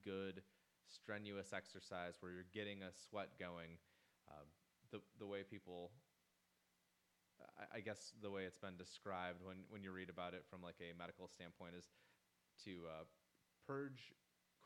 good, 0.04 0.42
strenuous 0.88 1.52
exercise 1.54 2.16
where 2.20 2.32
you're 2.32 2.52
getting 2.54 2.84
a 2.84 2.92
sweat 3.10 3.30
going. 3.40 3.78
Uh, 4.30 4.46
the, 4.92 5.02
the 5.20 5.26
way 5.26 5.44
people, 5.44 5.92
I, 7.74 7.80
guess 7.80 8.14
the 8.22 8.32
way 8.32 8.44
it's 8.44 8.58
been 8.58 8.78
described 8.78 9.42
when, 9.44 9.58
when 9.70 9.84
you 9.84 9.92
read 9.92 10.10
about 10.10 10.34
it 10.34 10.46
from 10.50 10.62
like 10.62 10.80
a 10.80 10.98
medical 10.98 11.28
standpoint 11.28 11.74
is 11.78 11.86
to 12.64 12.72
uh, 12.88 13.04
purge 13.68 14.14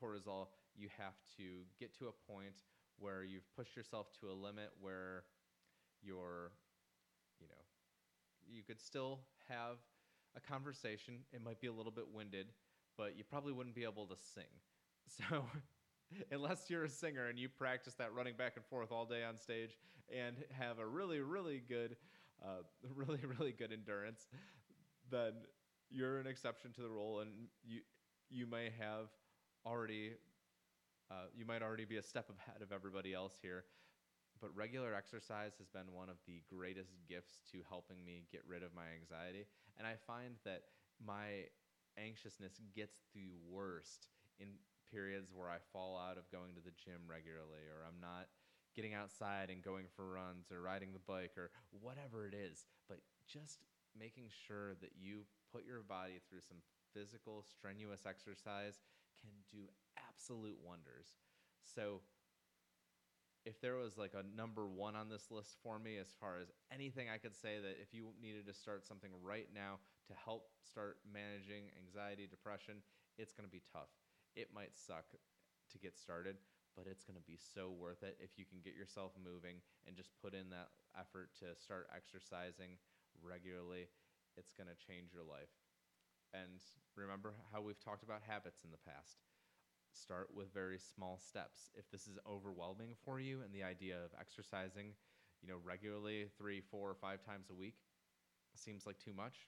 cortisol, 0.01 0.47
you 0.75 0.87
have 0.97 1.15
to 1.37 1.63
get 1.79 1.97
to 1.99 2.07
a 2.07 2.31
point 2.31 2.53
where 2.97 3.23
you've 3.23 3.47
pushed 3.55 3.75
yourself 3.75 4.07
to 4.21 4.27
a 4.29 4.33
limit 4.33 4.69
where 4.79 5.23
you're, 6.01 6.51
you 7.39 7.47
know, 7.47 7.63
you 8.47 8.63
could 8.63 8.79
still 8.79 9.19
have 9.47 9.77
a 10.35 10.39
conversation. 10.39 11.19
It 11.31 11.43
might 11.43 11.61
be 11.61 11.67
a 11.67 11.73
little 11.73 11.91
bit 11.91 12.05
winded, 12.13 12.47
but 12.97 13.17
you 13.17 13.23
probably 13.23 13.53
wouldn't 13.53 13.75
be 13.75 13.83
able 13.83 14.05
to 14.07 14.15
sing. 14.15 14.43
So, 15.31 15.43
unless 16.31 16.69
you're 16.69 16.83
a 16.83 16.89
singer 16.89 17.29
and 17.29 17.39
you 17.39 17.49
practice 17.49 17.95
that 17.95 18.13
running 18.13 18.35
back 18.37 18.53
and 18.57 18.65
forth 18.65 18.91
all 18.91 19.05
day 19.05 19.23
on 19.23 19.37
stage 19.37 19.75
and 20.15 20.35
have 20.51 20.77
a 20.77 20.85
really, 20.85 21.19
really 21.19 21.63
good, 21.67 21.95
uh, 22.43 22.61
really, 22.95 23.19
really 23.39 23.51
good 23.51 23.73
endurance, 23.73 24.27
then 25.09 25.33
you're 25.89 26.19
an 26.19 26.27
exception 26.27 26.71
to 26.73 26.81
the 26.81 26.89
rule, 26.89 27.21
and 27.21 27.31
you 27.65 27.79
you 28.29 28.45
may 28.45 28.69
have 28.79 29.09
already 29.65 30.13
uh, 31.11 31.25
you 31.33 31.45
might 31.45 31.61
already 31.61 31.85
be 31.85 31.97
a 31.97 32.03
step 32.03 32.29
ahead 32.29 32.61
of 32.61 32.71
everybody 32.71 33.13
else 33.13 33.33
here. 33.41 33.65
But 34.39 34.55
regular 34.55 34.95
exercise 34.95 35.57
has 35.57 35.67
been 35.67 35.91
one 35.91 36.07
of 36.07 36.15
the 36.25 36.41
greatest 36.47 36.95
gifts 37.09 37.41
to 37.51 37.59
helping 37.67 38.05
me 38.05 38.23
get 38.31 38.41
rid 38.47 38.63
of 38.63 38.73
my 38.73 38.87
anxiety. 38.95 39.45
And 39.77 39.85
I 39.85 39.95
find 40.07 40.39
that 40.45 40.63
my 41.03 41.51
anxiousness 41.97 42.61
gets 42.73 43.03
the 43.13 43.27
worst 43.49 44.07
in 44.39 44.47
periods 44.87 45.33
where 45.33 45.49
I 45.49 45.57
fall 45.73 45.97
out 45.97 46.17
of 46.17 46.31
going 46.31 46.55
to 46.55 46.63
the 46.63 46.71
gym 46.71 47.03
regularly 47.09 47.67
or 47.67 47.83
I'm 47.83 47.99
not 47.99 48.31
getting 48.75 48.93
outside 48.93 49.49
and 49.49 49.61
going 49.61 49.85
for 49.91 50.07
runs 50.07 50.53
or 50.53 50.61
riding 50.61 50.93
the 50.93 51.03
bike 51.03 51.35
or 51.35 51.51
whatever 51.81 52.25
it 52.25 52.33
is. 52.33 52.65
But 52.87 53.01
just 53.27 53.59
making 53.97 54.29
sure 54.47 54.75
that 54.79 54.93
you 54.95 55.25
put 55.51 55.65
your 55.65 55.81
body 55.81 56.21
through 56.29 56.45
some 56.47 56.63
physical, 56.93 57.43
strenuous 57.43 58.05
exercise 58.07 58.79
can 59.21 59.31
do 59.51 59.67
absolute 59.97 60.57
wonders. 60.63 61.19
So, 61.63 62.01
if 63.45 63.61
there 63.61 63.75
was 63.75 63.97
like 63.97 64.13
a 64.13 64.25
number 64.35 64.67
one 64.67 64.95
on 64.95 65.09
this 65.09 65.31
list 65.31 65.57
for 65.63 65.79
me, 65.79 65.97
as 65.97 66.11
far 66.19 66.37
as 66.41 66.51
anything 66.71 67.07
I 67.09 67.17
could 67.17 67.35
say 67.35 67.57
that 67.59 67.79
if 67.81 67.93
you 67.93 68.11
needed 68.21 68.45
to 68.47 68.53
start 68.53 68.85
something 68.85 69.11
right 69.23 69.47
now 69.55 69.79
to 70.07 70.13
help 70.13 70.51
start 70.61 70.99
managing 71.07 71.71
anxiety, 71.79 72.27
depression, 72.27 72.83
it's 73.17 73.31
going 73.33 73.47
to 73.47 73.51
be 73.51 73.63
tough. 73.71 73.89
It 74.35 74.49
might 74.53 74.75
suck 74.75 75.07
to 75.15 75.77
get 75.79 75.97
started, 75.97 76.35
but 76.75 76.85
it's 76.85 77.03
going 77.07 77.17
to 77.17 77.25
be 77.25 77.39
so 77.39 77.71
worth 77.71 78.03
it 78.03 78.17
if 78.19 78.37
you 78.37 78.45
can 78.45 78.59
get 78.63 78.75
yourself 78.75 79.15
moving 79.17 79.63
and 79.87 79.95
just 79.95 80.11
put 80.21 80.35
in 80.35 80.51
that 80.51 80.69
effort 80.99 81.31
to 81.39 81.55
start 81.57 81.87
exercising 81.95 82.75
regularly. 83.23 83.87
It's 84.37 84.53
going 84.53 84.69
to 84.69 84.77
change 84.77 85.11
your 85.15 85.25
life. 85.25 85.51
And 86.33 86.61
remember 86.95 87.33
how 87.51 87.61
we've 87.61 87.79
talked 87.79 88.03
about 88.03 88.21
habits 88.27 88.61
in 88.63 88.71
the 88.71 88.77
past 88.77 89.17
start 89.91 90.29
with 90.33 90.53
very 90.53 90.77
small 90.77 91.17
steps. 91.17 91.71
If 91.75 91.89
this 91.89 92.07
is 92.07 92.17
overwhelming 92.29 92.93
for 93.03 93.19
you 93.19 93.41
and 93.41 93.53
the 93.53 93.63
idea 93.63 93.97
of 93.97 94.11
exercising, 94.19 94.93
you 95.41 95.49
know, 95.49 95.57
regularly 95.63 96.27
three, 96.37 96.61
four, 96.61 96.89
or 96.89 96.95
five 96.95 97.25
times 97.25 97.49
a 97.49 97.55
week 97.55 97.75
seems 98.55 98.85
like 98.85 98.99
too 98.99 99.13
much, 99.13 99.47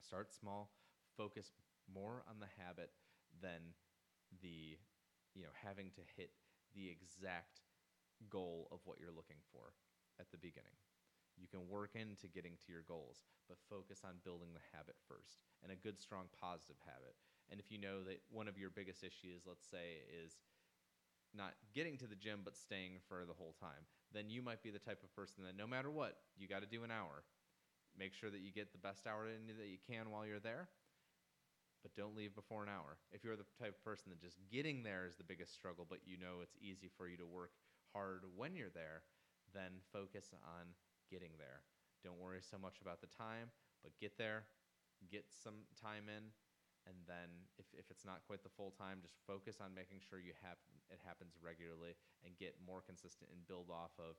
start 0.00 0.32
small, 0.32 0.70
focus 1.16 1.52
more 1.92 2.22
on 2.28 2.36
the 2.38 2.62
habit 2.62 2.90
than 3.42 3.74
the, 4.42 4.78
you 5.34 5.42
know, 5.42 5.54
having 5.64 5.90
to 5.96 6.00
hit 6.16 6.30
the 6.74 6.88
exact 6.88 7.60
goal 8.28 8.68
of 8.70 8.78
what 8.84 8.98
you're 9.00 9.14
looking 9.14 9.40
for 9.52 9.72
at 10.20 10.30
the 10.30 10.36
beginning. 10.36 10.76
You 11.40 11.48
can 11.48 11.64
work 11.72 11.96
into 11.96 12.28
getting 12.28 12.60
to 12.60 12.72
your 12.72 12.84
goals, 12.84 13.24
but 13.48 13.56
focus 13.72 14.04
on 14.04 14.20
building 14.24 14.52
the 14.52 14.76
habit 14.76 15.00
first 15.08 15.40
and 15.64 15.72
a 15.72 15.80
good, 15.80 15.98
strong, 15.98 16.28
positive 16.36 16.76
habit. 16.84 17.16
And 17.48 17.58
if 17.58 17.72
you 17.72 17.80
know 17.80 18.04
that 18.04 18.20
one 18.28 18.46
of 18.46 18.60
your 18.60 18.68
biggest 18.68 19.02
issues, 19.02 19.48
let's 19.48 19.64
say, 19.64 20.04
is 20.06 20.36
not 21.32 21.56
getting 21.72 21.96
to 21.96 22.06
the 22.06 22.18
gym 22.18 22.40
but 22.44 22.56
staying 22.56 23.00
for 23.08 23.24
the 23.24 23.32
whole 23.32 23.56
time, 23.58 23.88
then 24.12 24.28
you 24.28 24.42
might 24.42 24.62
be 24.62 24.70
the 24.70 24.78
type 24.78 25.00
of 25.02 25.14
person 25.16 25.42
that 25.44 25.56
no 25.56 25.66
matter 25.66 25.90
what, 25.90 26.18
you 26.36 26.46
got 26.46 26.60
to 26.60 26.68
do 26.68 26.84
an 26.84 26.92
hour. 26.92 27.24
Make 27.96 28.14
sure 28.14 28.30
that 28.30 28.44
you 28.44 28.52
get 28.52 28.72
the 28.72 28.78
best 28.78 29.06
hour 29.06 29.26
in 29.26 29.48
that 29.56 29.66
you 29.72 29.80
can 29.80 30.10
while 30.10 30.26
you're 30.26 30.38
there, 30.44 30.68
but 31.82 31.96
don't 31.96 32.16
leave 32.16 32.34
before 32.34 32.62
an 32.62 32.68
hour. 32.68 32.98
If 33.10 33.24
you're 33.24 33.36
the 33.36 33.48
type 33.58 33.74
of 33.74 33.84
person 33.84 34.10
that 34.10 34.20
just 34.20 34.38
getting 34.52 34.82
there 34.82 35.06
is 35.08 35.16
the 35.16 35.24
biggest 35.24 35.54
struggle, 35.54 35.86
but 35.88 36.04
you 36.04 36.18
know 36.18 36.42
it's 36.42 36.56
easy 36.60 36.90
for 36.96 37.08
you 37.08 37.16
to 37.16 37.26
work 37.26 37.50
hard 37.92 38.22
when 38.36 38.54
you're 38.54 38.70
there, 38.74 39.02
then 39.54 39.82
focus 39.92 40.30
on 40.44 40.76
getting 41.10 41.34
there. 41.36 41.66
Don't 42.06 42.16
worry 42.22 42.40
so 42.40 42.56
much 42.56 42.80
about 42.80 43.02
the 43.02 43.10
time, 43.10 43.50
but 43.82 43.92
get 44.00 44.16
there, 44.16 44.46
get 45.10 45.26
some 45.28 45.66
time 45.76 46.08
in, 46.08 46.32
and 46.88 46.96
then 47.04 47.28
if, 47.60 47.66
if 47.76 47.90
it's 47.92 48.06
not 48.08 48.24
quite 48.24 48.40
the 48.40 48.52
full 48.56 48.72
time 48.72 49.02
just 49.04 49.18
focus 49.28 49.60
on 49.60 49.76
making 49.76 50.00
sure 50.00 50.16
you 50.22 50.32
have 50.40 50.56
it 50.88 51.00
happens 51.04 51.36
regularly 51.38 51.92
and 52.24 52.32
get 52.40 52.56
more 52.64 52.80
consistent 52.80 53.28
and 53.28 53.44
build 53.44 53.68
off 53.68 53.92
of 54.00 54.16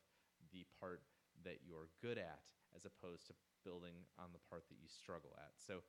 the 0.53 0.65
part 0.77 1.01
that 1.41 1.65
you're 1.65 1.89
good 2.03 2.21
at 2.21 2.45
as 2.77 2.85
opposed 2.85 3.25
to 3.27 3.33
building 3.65 4.05
on 4.21 4.29
the 4.33 4.41
part 4.49 4.65
that 4.69 4.77
you 4.77 4.89
struggle 4.89 5.33
at 5.41 5.53
so 5.57 5.81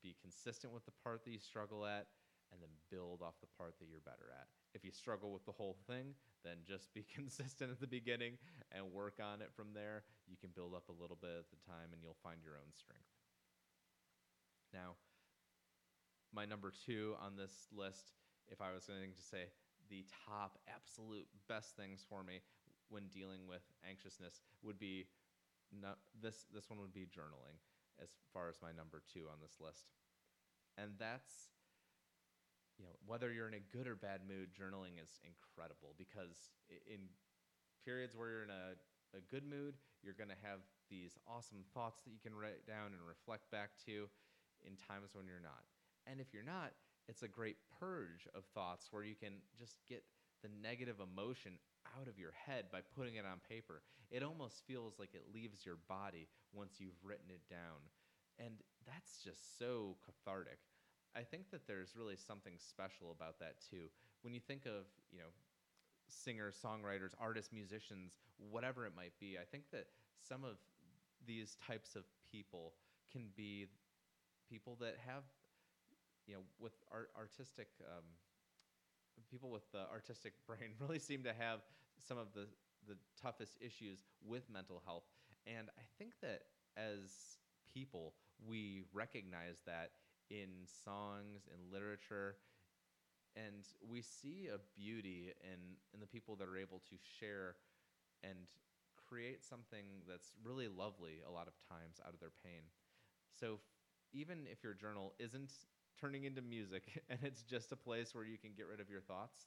be 0.00 0.16
consistent 0.22 0.72
with 0.72 0.84
the 0.86 0.96
part 1.04 1.24
that 1.24 1.32
you 1.34 1.42
struggle 1.42 1.84
at 1.84 2.08
and 2.52 2.60
then 2.62 2.72
build 2.88 3.20
off 3.20 3.36
the 3.44 3.50
part 3.60 3.76
that 3.78 3.88
you're 3.90 4.04
better 4.04 4.32
at 4.32 4.48
if 4.72 4.84
you 4.84 4.90
struggle 4.90 5.32
with 5.32 5.44
the 5.44 5.54
whole 5.54 5.76
thing 5.86 6.14
then 6.48 6.64
just 6.64 6.88
be 6.96 7.04
consistent 7.18 7.68
at 7.68 7.80
the 7.80 7.86
beginning 7.86 8.40
and 8.72 8.88
work 8.88 9.20
on 9.20 9.44
it 9.44 9.52
from 9.52 9.76
there 9.76 10.08
you 10.24 10.40
can 10.40 10.48
build 10.56 10.72
up 10.72 10.88
a 10.88 10.96
little 10.96 11.18
bit 11.20 11.44
at 11.44 11.50
the 11.52 11.60
time 11.68 11.92
and 11.92 12.00
you'll 12.00 12.16
find 12.24 12.40
your 12.40 12.56
own 12.56 12.72
strength 12.72 13.12
now 14.72 14.96
my 16.34 16.44
number 16.44 16.72
two 16.72 17.14
on 17.20 17.36
this 17.36 17.68
list, 17.72 18.12
if 18.48 18.60
I 18.60 18.72
was 18.72 18.84
going 18.84 19.12
to 19.12 19.22
say 19.22 19.48
the 19.88 20.04
top 20.28 20.58
absolute 20.68 21.26
best 21.48 21.76
things 21.76 22.04
for 22.08 22.22
me 22.22 22.40
when 22.90 23.08
dealing 23.08 23.48
with 23.48 23.62
anxiousness, 23.88 24.40
would 24.62 24.78
be 24.78 25.06
not, 25.72 25.98
this. 26.20 26.46
This 26.52 26.68
one 26.70 26.80
would 26.80 26.92
be 26.92 27.04
journaling, 27.04 27.56
as 28.02 28.08
far 28.32 28.48
as 28.48 28.56
my 28.62 28.72
number 28.72 29.02
two 29.12 29.28
on 29.28 29.38
this 29.40 29.56
list, 29.60 29.88
and 30.76 30.92
that's 30.98 31.52
you 32.78 32.86
know 32.86 32.94
whether 33.06 33.32
you're 33.32 33.48
in 33.48 33.58
a 33.58 33.68
good 33.74 33.86
or 33.86 33.94
bad 33.94 34.22
mood, 34.26 34.54
journaling 34.54 35.02
is 35.02 35.18
incredible 35.26 35.94
because 35.98 36.54
in 36.86 37.10
periods 37.84 38.14
where 38.14 38.30
you're 38.30 38.46
in 38.46 38.54
a, 38.54 38.78
a 39.16 39.22
good 39.30 39.44
mood, 39.44 39.74
you're 40.02 40.16
going 40.16 40.30
to 40.30 40.46
have 40.46 40.62
these 40.88 41.18
awesome 41.26 41.66
thoughts 41.74 42.00
that 42.02 42.10
you 42.10 42.22
can 42.22 42.34
write 42.34 42.66
down 42.66 42.94
and 42.94 43.02
reflect 43.02 43.50
back 43.50 43.74
to 43.84 44.06
in 44.62 44.78
times 44.78 45.12
when 45.12 45.26
you're 45.26 45.42
not 45.42 45.66
and 46.10 46.20
if 46.20 46.32
you're 46.32 46.42
not, 46.42 46.72
it's 47.08 47.22
a 47.22 47.28
great 47.28 47.56
purge 47.78 48.26
of 48.34 48.44
thoughts 48.54 48.88
where 48.90 49.04
you 49.04 49.14
can 49.14 49.44
just 49.58 49.76
get 49.88 50.02
the 50.42 50.48
negative 50.62 50.96
emotion 51.00 51.58
out 51.98 52.08
of 52.08 52.18
your 52.18 52.32
head 52.32 52.66
by 52.72 52.80
putting 52.96 53.16
it 53.16 53.24
on 53.26 53.40
paper. 53.48 53.82
It 54.10 54.22
almost 54.22 54.62
feels 54.66 54.98
like 54.98 55.14
it 55.14 55.32
leaves 55.32 55.66
your 55.66 55.78
body 55.88 56.28
once 56.52 56.76
you've 56.78 57.04
written 57.04 57.28
it 57.28 57.42
down. 57.50 57.84
And 58.38 58.54
that's 58.86 59.22
just 59.22 59.58
so 59.58 59.96
cathartic. 60.04 60.58
I 61.16 61.22
think 61.22 61.50
that 61.50 61.66
there's 61.66 61.94
really 61.96 62.16
something 62.16 62.54
special 62.58 63.10
about 63.12 63.38
that 63.40 63.56
too. 63.70 63.88
When 64.22 64.34
you 64.34 64.40
think 64.40 64.66
of, 64.66 64.86
you 65.12 65.18
know, 65.18 65.30
singers, 66.08 66.56
songwriters, 66.62 67.12
artists, 67.20 67.52
musicians, 67.52 68.18
whatever 68.50 68.86
it 68.86 68.92
might 68.96 69.12
be, 69.20 69.36
I 69.40 69.44
think 69.50 69.64
that 69.72 69.86
some 70.20 70.44
of 70.44 70.56
these 71.26 71.56
types 71.66 71.96
of 71.96 72.04
people 72.30 72.74
can 73.12 73.26
be 73.36 73.66
people 74.48 74.76
that 74.80 74.96
have 75.06 75.24
you 76.26 76.34
know, 76.34 76.40
with 76.60 76.72
art, 76.92 77.10
artistic 77.16 77.68
um, 77.80 78.04
people 79.30 79.50
with 79.50 79.70
the 79.72 79.88
artistic 79.90 80.34
brain 80.46 80.72
really 80.80 80.98
seem 80.98 81.22
to 81.24 81.32
have 81.38 81.60
some 81.98 82.18
of 82.18 82.28
the 82.34 82.46
the 82.86 82.96
toughest 83.20 83.58
issues 83.60 84.04
with 84.24 84.48
mental 84.50 84.80
health, 84.84 85.04
and 85.46 85.68
I 85.78 85.82
think 85.98 86.12
that 86.22 86.42
as 86.76 87.38
people 87.72 88.14
we 88.46 88.84
recognize 88.92 89.60
that 89.66 89.90
in 90.30 90.66
songs 90.84 91.48
in 91.48 91.72
literature 91.72 92.36
and 93.36 93.64
we 93.88 94.02
see 94.02 94.48
a 94.52 94.58
beauty 94.76 95.32
in 95.42 95.76
in 95.94 96.00
the 96.00 96.06
people 96.06 96.36
that 96.36 96.48
are 96.48 96.56
able 96.56 96.80
to 96.90 96.96
share 97.18 97.56
and 98.22 98.38
create 99.08 99.44
something 99.44 99.86
that's 100.08 100.32
really 100.44 100.68
lovely 100.68 101.22
a 101.26 101.30
lot 101.30 101.46
of 101.48 101.54
times 101.68 102.00
out 102.06 102.12
of 102.12 102.20
their 102.20 102.32
pain 102.44 102.62
so 103.32 103.58
even 104.12 104.46
if 104.50 104.62
your 104.62 104.74
journal 104.74 105.14
isn't 105.18 105.52
turning 106.00 106.24
into 106.24 106.40
music 106.42 107.02
and 107.10 107.18
it's 107.22 107.42
just 107.42 107.72
a 107.72 107.76
place 107.76 108.14
where 108.14 108.24
you 108.24 108.38
can 108.38 108.50
get 108.56 108.66
rid 108.66 108.80
of 108.80 108.90
your 108.90 109.00
thoughts, 109.00 109.46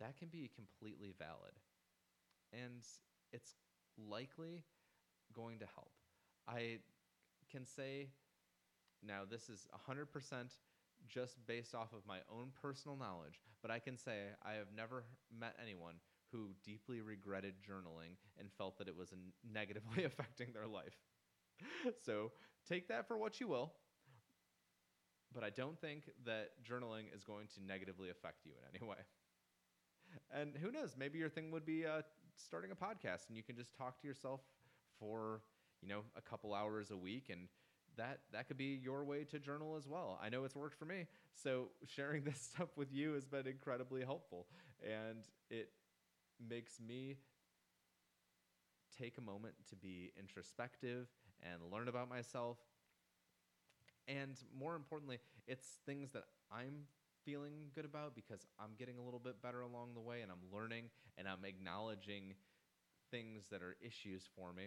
that 0.00 0.16
can 0.18 0.28
be 0.28 0.50
completely 0.54 1.14
valid. 1.18 1.54
And 2.52 2.82
it's 3.32 3.54
likely 3.96 4.64
going 5.34 5.58
to 5.60 5.66
help. 5.74 5.92
I 6.48 6.78
can 7.50 7.64
say 7.66 8.08
now 9.06 9.22
this 9.28 9.48
is 9.48 9.66
100% 9.72 10.56
just 11.08 11.44
based 11.46 11.74
off 11.74 11.92
of 11.92 12.06
my 12.06 12.18
own 12.30 12.50
personal 12.60 12.96
knowledge, 12.96 13.40
but 13.60 13.70
I 13.70 13.78
can 13.78 13.96
say 13.96 14.28
I 14.44 14.52
have 14.52 14.68
never 14.74 15.04
met 15.36 15.56
anyone 15.60 15.94
who 16.30 16.50
deeply 16.64 17.00
regretted 17.00 17.54
journaling 17.60 18.16
and 18.38 18.50
felt 18.56 18.78
that 18.78 18.88
it 18.88 18.96
was 18.96 19.12
negatively 19.52 20.04
affecting 20.04 20.48
their 20.52 20.66
life. 20.66 20.96
so 22.04 22.32
take 22.68 22.88
that 22.88 23.06
for 23.06 23.18
what 23.18 23.40
you 23.40 23.48
will. 23.48 23.72
But 25.34 25.44
I 25.44 25.50
don't 25.50 25.80
think 25.80 26.10
that 26.26 26.50
journaling 26.62 27.14
is 27.14 27.24
going 27.24 27.48
to 27.54 27.64
negatively 27.64 28.10
affect 28.10 28.44
you 28.44 28.52
in 28.52 28.76
any 28.76 28.88
way. 28.88 28.98
And 30.30 30.54
who 30.56 30.70
knows? 30.70 30.94
Maybe 30.98 31.18
your 31.18 31.30
thing 31.30 31.50
would 31.52 31.64
be 31.64 31.86
uh, 31.86 32.02
starting 32.36 32.70
a 32.70 32.74
podcast, 32.76 33.28
and 33.28 33.36
you 33.36 33.42
can 33.42 33.56
just 33.56 33.74
talk 33.74 34.00
to 34.00 34.06
yourself 34.06 34.40
for 34.98 35.40
you 35.80 35.88
know 35.88 36.02
a 36.16 36.20
couple 36.20 36.52
hours 36.54 36.90
a 36.90 36.96
week, 36.96 37.30
and 37.30 37.48
that 37.96 38.20
that 38.32 38.48
could 38.48 38.56
be 38.56 38.80
your 38.82 39.04
way 39.04 39.24
to 39.24 39.38
journal 39.38 39.76
as 39.76 39.86
well. 39.86 40.18
I 40.22 40.28
know 40.28 40.44
it's 40.44 40.56
worked 40.56 40.78
for 40.78 40.84
me, 40.84 41.06
so 41.34 41.68
sharing 41.86 42.24
this 42.24 42.40
stuff 42.40 42.68
with 42.76 42.92
you 42.92 43.12
has 43.12 43.26
been 43.26 43.46
incredibly 43.46 44.04
helpful, 44.04 44.46
and 44.82 45.24
it 45.50 45.70
makes 46.48 46.80
me 46.80 47.16
take 48.98 49.18
a 49.18 49.20
moment 49.20 49.54
to 49.70 49.76
be 49.76 50.12
introspective 50.18 51.08
and 51.42 51.60
learn 51.72 51.88
about 51.88 52.08
myself. 52.08 52.58
And 54.08 54.36
more 54.58 54.74
importantly, 54.74 55.18
it's 55.46 55.66
things 55.86 56.12
that 56.12 56.24
I'm 56.50 56.86
feeling 57.24 57.70
good 57.74 57.84
about 57.84 58.14
because 58.14 58.46
I'm 58.58 58.70
getting 58.78 58.98
a 58.98 59.02
little 59.02 59.20
bit 59.20 59.40
better 59.42 59.60
along 59.60 59.94
the 59.94 60.00
way 60.00 60.22
and 60.22 60.30
I'm 60.30 60.52
learning 60.52 60.84
and 61.16 61.28
I'm 61.28 61.44
acknowledging 61.44 62.34
things 63.10 63.44
that 63.50 63.62
are 63.62 63.76
issues 63.80 64.28
for 64.34 64.52
me. 64.52 64.64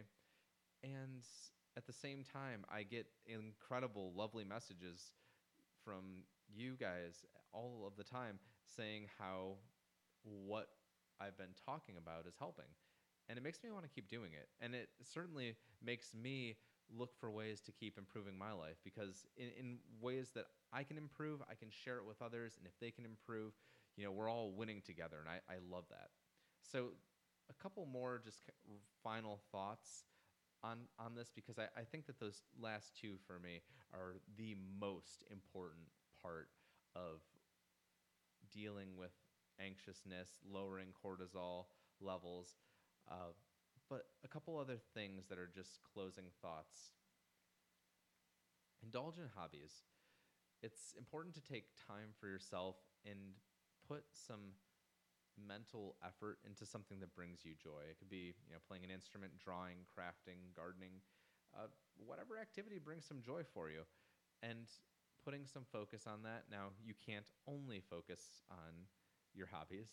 And 0.83 1.23
at 1.77 1.85
the 1.85 1.93
same 1.93 2.23
time, 2.23 2.65
I 2.69 2.83
get 2.83 3.05
incredible, 3.25 4.13
lovely 4.15 4.43
messages 4.43 5.11
from 5.83 6.23
you 6.53 6.75
guys 6.79 7.25
all 7.53 7.83
of 7.85 7.95
the 7.97 8.03
time 8.03 8.39
saying 8.75 9.07
how 9.19 9.57
what 10.23 10.67
I've 11.19 11.37
been 11.37 11.55
talking 11.65 11.95
about 11.97 12.25
is 12.27 12.35
helping. 12.39 12.65
And 13.27 13.37
it 13.37 13.43
makes 13.43 13.63
me 13.63 13.71
want 13.71 13.83
to 13.83 13.89
keep 13.89 14.09
doing 14.09 14.31
it. 14.33 14.47
And 14.61 14.75
it 14.75 14.89
certainly 15.03 15.55
makes 15.83 16.13
me 16.13 16.57
look 16.95 17.15
for 17.19 17.31
ways 17.31 17.61
to 17.61 17.71
keep 17.71 17.97
improving 17.97 18.37
my 18.37 18.51
life 18.51 18.77
because 18.83 19.25
in, 19.37 19.49
in 19.59 19.77
ways 19.99 20.31
that 20.35 20.45
I 20.71 20.83
can 20.83 20.97
improve, 20.97 21.41
I 21.49 21.55
can 21.55 21.69
share 21.69 21.97
it 21.97 22.05
with 22.05 22.21
others. 22.21 22.53
And 22.57 22.67
if 22.67 22.79
they 22.79 22.91
can 22.91 23.05
improve, 23.05 23.53
you 23.97 24.03
know, 24.03 24.11
we're 24.11 24.29
all 24.29 24.51
winning 24.51 24.81
together. 24.85 25.17
And 25.19 25.29
I, 25.29 25.39
I 25.51 25.57
love 25.71 25.85
that. 25.89 26.09
So, 26.71 26.89
a 27.47 27.53
couple 27.61 27.85
more 27.85 28.19
just 28.23 28.41
final 29.03 29.39
thoughts 29.51 30.03
on, 30.65 30.79
on 30.99 31.13
this 31.15 31.31
because 31.33 31.59
I, 31.59 31.67
I 31.79 31.83
think 31.83 32.07
that 32.07 32.19
those 32.19 32.41
last 32.59 32.97
two 32.99 33.15
for 33.27 33.39
me 33.39 33.61
are 33.93 34.15
the 34.37 34.55
most 34.79 35.23
important 35.31 35.85
part 36.21 36.49
of 36.95 37.21
dealing 38.51 38.97
with 38.97 39.11
anxiousness, 39.59 40.39
lowering 40.49 40.87
cortisol 41.03 41.65
levels. 42.01 42.55
Uh, 43.09 43.33
but 43.89 44.05
a 44.23 44.27
couple 44.27 44.57
other 44.57 44.77
things 44.93 45.25
that 45.29 45.37
are 45.37 45.49
just 45.53 45.79
closing 45.93 46.25
thoughts. 46.41 46.93
Indulge 48.83 49.17
in 49.17 49.29
hobbies. 49.35 49.83
It's 50.63 50.93
important 50.97 51.35
to 51.35 51.41
take 51.41 51.65
time 51.87 52.09
for 52.19 52.27
yourself 52.27 52.75
and 53.05 53.19
put 53.87 54.03
some 54.13 54.57
mental 55.37 55.95
effort 56.05 56.39
into 56.45 56.65
something 56.65 56.99
that 56.99 57.13
brings 57.15 57.45
you 57.45 57.53
joy. 57.55 57.83
It 57.89 57.99
could 57.99 58.09
be, 58.09 58.33
you 58.47 58.53
know, 58.53 58.59
playing 58.67 58.83
an 58.83 58.91
instrument, 58.91 59.33
drawing, 59.37 59.85
crafting, 59.91 60.53
gardening, 60.55 61.01
uh, 61.55 61.67
whatever 61.97 62.37
activity 62.37 62.79
brings 62.79 63.05
some 63.05 63.21
joy 63.21 63.41
for 63.53 63.69
you, 63.69 63.81
and 64.43 64.67
putting 65.23 65.45
some 65.45 65.63
focus 65.71 66.05
on 66.07 66.23
that. 66.23 66.45
Now, 66.51 66.69
you 66.83 66.93
can't 67.05 67.29
only 67.47 67.81
focus 67.81 68.41
on 68.51 68.87
your 69.33 69.47
hobbies. 69.47 69.89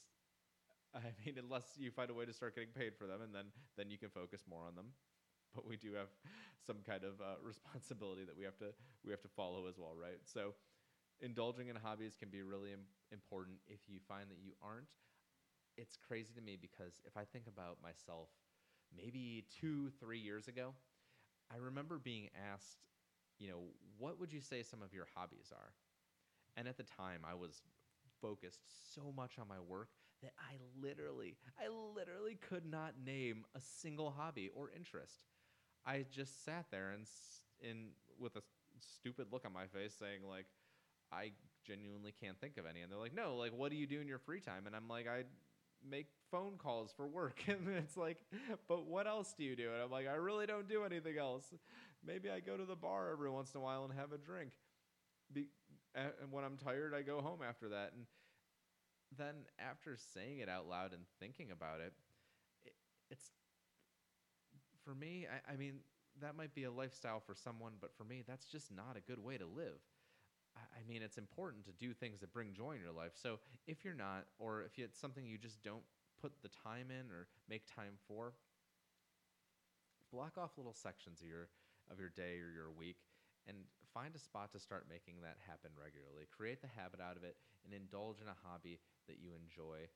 I 0.95 1.13
mean, 1.25 1.37
unless 1.39 1.77
you 1.79 1.91
find 1.91 2.11
a 2.11 2.15
way 2.15 2.27
to 2.27 2.33
start 2.33 2.55
getting 2.55 2.71
paid 2.71 2.97
for 2.97 3.07
them, 3.07 3.23
and 3.23 3.35
then 3.35 3.47
then 3.77 3.91
you 3.91 3.99
can 3.99 4.11
focus 4.11 4.45
more 4.49 4.65
on 4.67 4.75
them. 4.75 4.87
But 5.55 5.67
we 5.69 5.77
do 5.77 5.93
have 5.95 6.09
some 6.67 6.79
kind 6.87 7.05
of 7.05 7.21
uh, 7.21 7.37
responsibility 7.43 8.25
that 8.25 8.37
we 8.37 8.45
have 8.45 8.59
to 8.59 8.73
we 9.05 9.11
have 9.11 9.23
to 9.23 9.29
follow 9.29 9.67
as 9.67 9.79
well, 9.79 9.95
right? 9.97 10.21
So, 10.25 10.55
indulging 11.21 11.69
in 11.69 11.77
hobbies 11.77 12.17
can 12.19 12.31
be 12.31 12.43
really 12.43 12.73
Im- 12.73 12.89
important 13.13 13.59
if 13.69 13.81
you 13.89 13.99
find 14.09 14.31
that 14.31 14.39
you 14.43 14.53
aren't 14.63 14.93
it's 15.77 15.97
crazy 15.97 16.33
to 16.35 16.41
me 16.41 16.57
because 16.61 17.01
if 17.07 17.17
I 17.17 17.25
think 17.25 17.47
about 17.47 17.79
myself, 17.83 18.29
maybe 18.97 19.45
two, 19.61 19.91
three 20.01 20.19
years 20.19 20.49
ago, 20.49 20.75
I 21.53 21.57
remember 21.59 21.99
being 21.99 22.29
asked, 22.53 22.79
you 23.39 23.49
know, 23.49 23.61
what 23.99 24.19
would 24.21 24.33
you 24.33 24.41
say 24.41 24.63
some 24.63 24.83
of 24.83 24.93
your 24.93 25.07
hobbies 25.15 25.53
are? 25.53 25.73
And 26.57 26.69
at 26.69 26.77
the 26.77 26.85
time, 26.85 27.21
I 27.29 27.35
was 27.35 27.63
focused 28.21 28.61
so 28.95 29.13
much 29.17 29.39
on 29.39 29.49
my 29.49 29.61
work 29.61 29.89
that 30.23 30.33
I 30.39 30.55
literally, 30.81 31.37
I 31.59 31.69
literally 31.69 32.37
could 32.37 32.65
not 32.65 32.95
name 33.05 33.45
a 33.55 33.61
single 33.61 34.11
hobby 34.11 34.51
or 34.55 34.71
interest. 34.75 35.23
I 35.85 36.05
just 36.11 36.45
sat 36.45 36.67
there 36.71 36.91
and 36.91 37.07
in 37.61 37.89
with 38.19 38.37
a 38.37 38.43
stupid 38.81 39.27
look 39.33 39.45
on 39.45 39.53
my 39.53 39.67
face 39.67 39.95
saying 39.99 40.21
like 40.29 40.47
I 41.13 41.33
genuinely 41.67 42.13
can't 42.13 42.41
think 42.41 42.57
of 42.57 42.67
any 42.67 42.81
and 42.81 42.91
they're 42.91 42.99
like 42.99 43.15
no 43.15 43.37
like 43.37 43.53
what 43.53 43.71
do 43.71 43.77
you 43.77 43.87
do 43.87 44.01
in 44.01 44.09
your 44.09 44.19
free 44.19 44.41
time 44.41 44.67
and 44.67 44.75
I'm 44.75 44.89
like 44.89 45.07
I 45.07 45.25
make 45.89 46.07
phone 46.31 46.55
calls 46.59 46.93
for 46.97 47.07
work. 47.07 47.43
And 47.49 47.69
it's 47.69 47.97
like 47.97 48.19
but 48.69 48.87
what 48.87 49.07
else 49.07 49.35
do 49.37 49.45
you 49.45 49.57
do? 49.57 49.71
And 49.73 49.83
i'm 49.83 49.91
like 49.91 50.09
i 50.09 50.15
really 50.15 50.47
don't 50.47 50.69
do 50.69 50.85
anything 50.85 51.19
else. 51.19 51.45
Maybe 52.05 52.31
i 52.31 52.41
go 52.41 52.57
to 52.57 52.65
the 52.65 52.77
bar 52.77 53.11
every 53.13 53.31
once 53.31 53.55
in 53.55 53.61
a 53.61 53.63
while 53.63 53.85
and 53.85 53.93
have 53.99 54.13
a 54.13 54.19
drink. 54.19 54.53
Be, 55.33 55.49
and 55.95 56.11
when 56.31 56.45
i'm 56.45 56.57
tired 56.57 56.95
i 56.95 57.03
go 57.03 57.21
home 57.21 57.41
after 57.47 57.69
that. 57.71 57.93
And 57.97 58.07
then 59.17 59.35
after 59.59 59.97
saying 60.15 60.39
it 60.39 60.49
out 60.49 60.69
loud 60.69 60.93
and 60.93 61.03
thinking 61.21 61.51
about 61.51 61.81
it, 61.81 61.93
it 62.65 62.73
it's 63.11 63.31
for 64.85 64.95
me 64.95 65.27
I, 65.31 65.53
I 65.53 65.57
mean 65.57 65.81
that 66.21 66.37
might 66.37 66.55
be 66.55 66.65
a 66.65 66.71
lifestyle 66.71 67.21
for 67.21 67.35
someone 67.35 67.73
but 67.81 67.95
for 67.97 68.05
me 68.05 68.23
that's 68.27 68.47
just 68.47 68.71
not 68.75 68.97
a 68.97 69.01
good 69.01 69.23
way 69.23 69.39
to 69.39 69.47
live 69.47 69.81
I 70.57 70.83
mean, 70.89 71.03
it's 71.03 71.19
important 71.19 71.65
to 71.67 71.73
do 71.73 71.95
things 71.95 72.21
that 72.21 72.33
bring 72.33 72.53
joy 72.53 72.73
in 72.73 72.81
your 72.81 72.93
life. 72.93 73.13
So 73.15 73.39
if 73.67 73.85
you're 73.85 73.95
not, 73.95 74.27
or 74.39 74.63
if 74.63 74.79
it's 74.79 74.99
something 74.99 75.25
you 75.25 75.39
just 75.39 75.63
don't 75.63 75.83
put 76.21 76.33
the 76.43 76.49
time 76.49 76.91
in 76.91 77.11
or 77.11 77.29
make 77.49 77.63
time 77.67 77.97
for, 78.07 78.35
block 80.13 80.37
off 80.37 80.59
little 80.59 80.75
sections 80.75 81.21
of 81.23 81.29
your 81.29 81.49
of 81.91 81.99
your 81.99 82.13
day 82.15 82.39
or 82.39 82.53
your 82.53 82.71
week 82.71 83.01
and 83.49 83.57
find 83.93 84.15
a 84.15 84.19
spot 84.19 84.53
to 84.53 84.61
start 84.61 84.87
making 84.89 85.21
that 85.21 85.37
happen 85.45 85.71
regularly. 85.75 86.29
Create 86.31 86.63
the 86.63 86.71
habit 86.71 87.01
out 87.01 87.17
of 87.17 87.25
it 87.25 87.37
and 87.65 87.75
indulge 87.75 88.21
in 88.23 88.29
a 88.29 88.39
hobby 88.47 88.79
that 89.09 89.19
you 89.19 89.35
enjoy. 89.35 89.89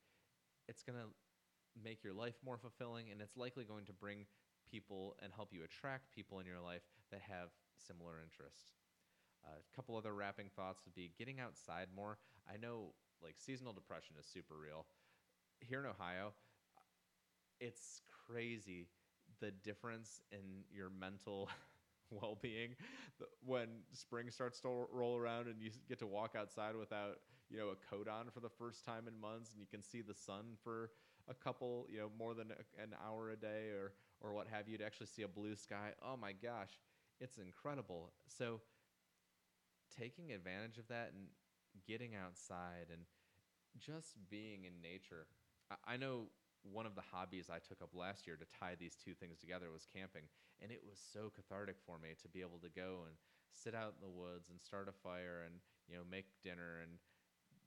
It's 0.67 0.83
going 0.83 0.99
to 0.99 1.07
make 1.79 2.03
your 2.03 2.13
life 2.13 2.35
more 2.43 2.57
fulfilling 2.57 3.09
and 3.09 3.21
it's 3.21 3.37
likely 3.37 3.63
going 3.63 3.85
to 3.85 3.93
bring 3.93 4.25
people 4.69 5.15
and 5.23 5.31
help 5.31 5.53
you 5.53 5.63
attract 5.63 6.13
people 6.13 6.39
in 6.39 6.45
your 6.45 6.59
life 6.59 6.83
that 7.11 7.21
have 7.23 7.49
similar 7.79 8.19
interests. 8.19 8.75
A 9.47 9.75
couple 9.75 9.95
other 9.95 10.13
wrapping 10.13 10.49
thoughts 10.55 10.81
would 10.85 10.95
be 10.95 11.11
getting 11.17 11.39
outside 11.39 11.87
more. 11.95 12.17
I 12.51 12.57
know 12.57 12.93
like 13.23 13.35
seasonal 13.37 13.73
depression 13.73 14.15
is 14.19 14.25
super 14.25 14.55
real. 14.57 14.85
Here 15.59 15.79
in 15.79 15.85
Ohio, 15.85 16.33
it's 17.59 18.01
crazy 18.27 18.87
the 19.39 19.51
difference 19.63 20.21
in 20.31 20.63
your 20.71 20.89
mental 20.89 21.49
well-being 22.09 22.75
when 23.45 23.67
spring 23.91 24.31
starts 24.31 24.59
to 24.61 24.87
roll 24.91 25.17
around 25.17 25.47
and 25.47 25.61
you 25.61 25.69
get 25.89 25.99
to 25.99 26.07
walk 26.07 26.35
outside 26.37 26.75
without 26.75 27.17
you 27.49 27.57
know 27.57 27.69
a 27.69 27.95
coat 27.95 28.07
on 28.07 28.29
for 28.33 28.39
the 28.39 28.49
first 28.49 28.85
time 28.85 29.07
in 29.07 29.19
months 29.19 29.51
and 29.51 29.59
you 29.59 29.67
can 29.69 29.83
see 29.83 30.01
the 30.01 30.13
sun 30.13 30.45
for 30.63 30.91
a 31.29 31.33
couple 31.33 31.85
you 31.89 31.99
know 31.99 32.09
more 32.17 32.33
than 32.33 32.51
an 32.81 32.95
hour 33.05 33.31
a 33.31 33.35
day 33.35 33.69
or 33.75 33.93
or 34.21 34.33
what 34.33 34.47
have 34.47 34.67
you 34.67 34.77
to 34.77 34.85
actually 34.85 35.07
see 35.07 35.23
a 35.23 35.27
blue 35.27 35.55
sky 35.55 35.91
oh 36.01 36.15
my 36.15 36.31
gosh 36.31 36.79
it's 37.19 37.37
incredible 37.37 38.11
so 38.27 38.61
taking 39.97 40.31
advantage 40.31 40.77
of 40.77 40.87
that 40.87 41.11
and 41.13 41.27
getting 41.87 42.15
outside 42.15 42.87
and 42.91 43.01
just 43.79 44.17
being 44.29 44.65
in 44.65 44.81
nature. 44.81 45.27
I, 45.71 45.93
I 45.93 45.97
know 45.97 46.29
one 46.63 46.85
of 46.85 46.95
the 46.95 47.05
hobbies 47.11 47.49
I 47.49 47.59
took 47.59 47.81
up 47.81 47.93
last 47.93 48.27
year 48.27 48.35
to 48.35 48.57
tie 48.59 48.75
these 48.75 48.95
two 48.95 49.13
things 49.13 49.39
together 49.39 49.71
was 49.71 49.87
camping, 49.87 50.23
and 50.61 50.71
it 50.71 50.81
was 50.83 50.99
so 50.99 51.31
cathartic 51.33 51.77
for 51.85 51.97
me 51.99 52.15
to 52.21 52.27
be 52.27 52.41
able 52.41 52.59
to 52.59 52.69
go 52.69 53.05
and 53.05 53.15
sit 53.53 53.73
out 53.73 53.95
in 53.97 54.01
the 54.01 54.13
woods 54.13 54.49
and 54.49 54.61
start 54.61 54.89
a 54.89 54.93
fire 54.93 55.41
and 55.45 55.55
you 55.87 55.95
know 55.95 56.03
make 56.09 56.25
dinner 56.43 56.81
and 56.81 56.99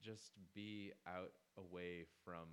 just 0.03 0.33
be 0.55 0.93
out 1.07 1.33
away 1.59 2.05
from 2.25 2.47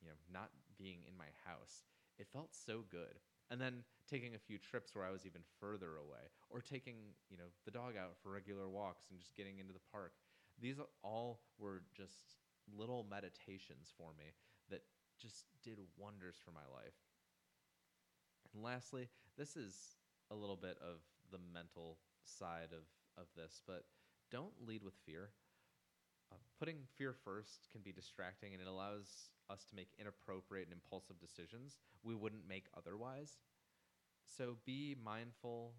you 0.00 0.08
know 0.08 0.18
not 0.32 0.50
being 0.78 1.04
in 1.06 1.16
my 1.16 1.30
house. 1.44 1.84
It 2.18 2.28
felt 2.32 2.54
so 2.54 2.84
good 2.90 3.20
and 3.52 3.60
then 3.60 3.84
taking 4.08 4.34
a 4.34 4.38
few 4.38 4.56
trips 4.56 4.96
where 4.96 5.04
I 5.04 5.12
was 5.12 5.26
even 5.26 5.42
further 5.60 6.00
away, 6.00 6.32
or 6.48 6.62
taking 6.62 6.96
you 7.28 7.36
know 7.36 7.52
the 7.66 7.70
dog 7.70 7.94
out 8.00 8.16
for 8.22 8.32
regular 8.32 8.68
walks 8.68 9.10
and 9.10 9.20
just 9.20 9.36
getting 9.36 9.58
into 9.60 9.74
the 9.74 9.86
park. 9.92 10.12
These 10.60 10.80
all 11.04 11.40
were 11.58 11.82
just 11.94 12.40
little 12.74 13.06
meditations 13.08 13.92
for 13.96 14.10
me 14.18 14.32
that 14.70 14.80
just 15.20 15.44
did 15.62 15.78
wonders 15.98 16.36
for 16.42 16.50
my 16.50 16.64
life. 16.72 16.96
And 18.54 18.62
lastly, 18.62 19.08
this 19.36 19.56
is 19.56 19.76
a 20.30 20.34
little 20.34 20.56
bit 20.56 20.78
of 20.80 21.04
the 21.30 21.38
mental 21.52 21.98
side 22.24 22.72
of 22.72 22.88
of 23.20 23.28
this, 23.36 23.60
but 23.66 23.84
don't 24.30 24.66
lead 24.66 24.82
with 24.82 24.94
fear. 25.04 25.28
Uh, 26.32 26.36
putting 26.58 26.78
fear 26.96 27.12
first 27.12 27.68
can 27.70 27.82
be 27.82 27.92
distracting, 27.92 28.54
and 28.54 28.62
it 28.62 28.68
allows 28.68 29.28
us 29.50 29.64
to 29.64 29.76
make 29.76 29.88
inappropriate 29.98 30.66
and 30.66 30.72
impulsive 30.72 31.20
decisions 31.20 31.76
we 32.02 32.14
wouldn't 32.14 32.48
make 32.48 32.66
otherwise. 32.76 33.36
So 34.24 34.56
be 34.64 34.96
mindful. 35.04 35.74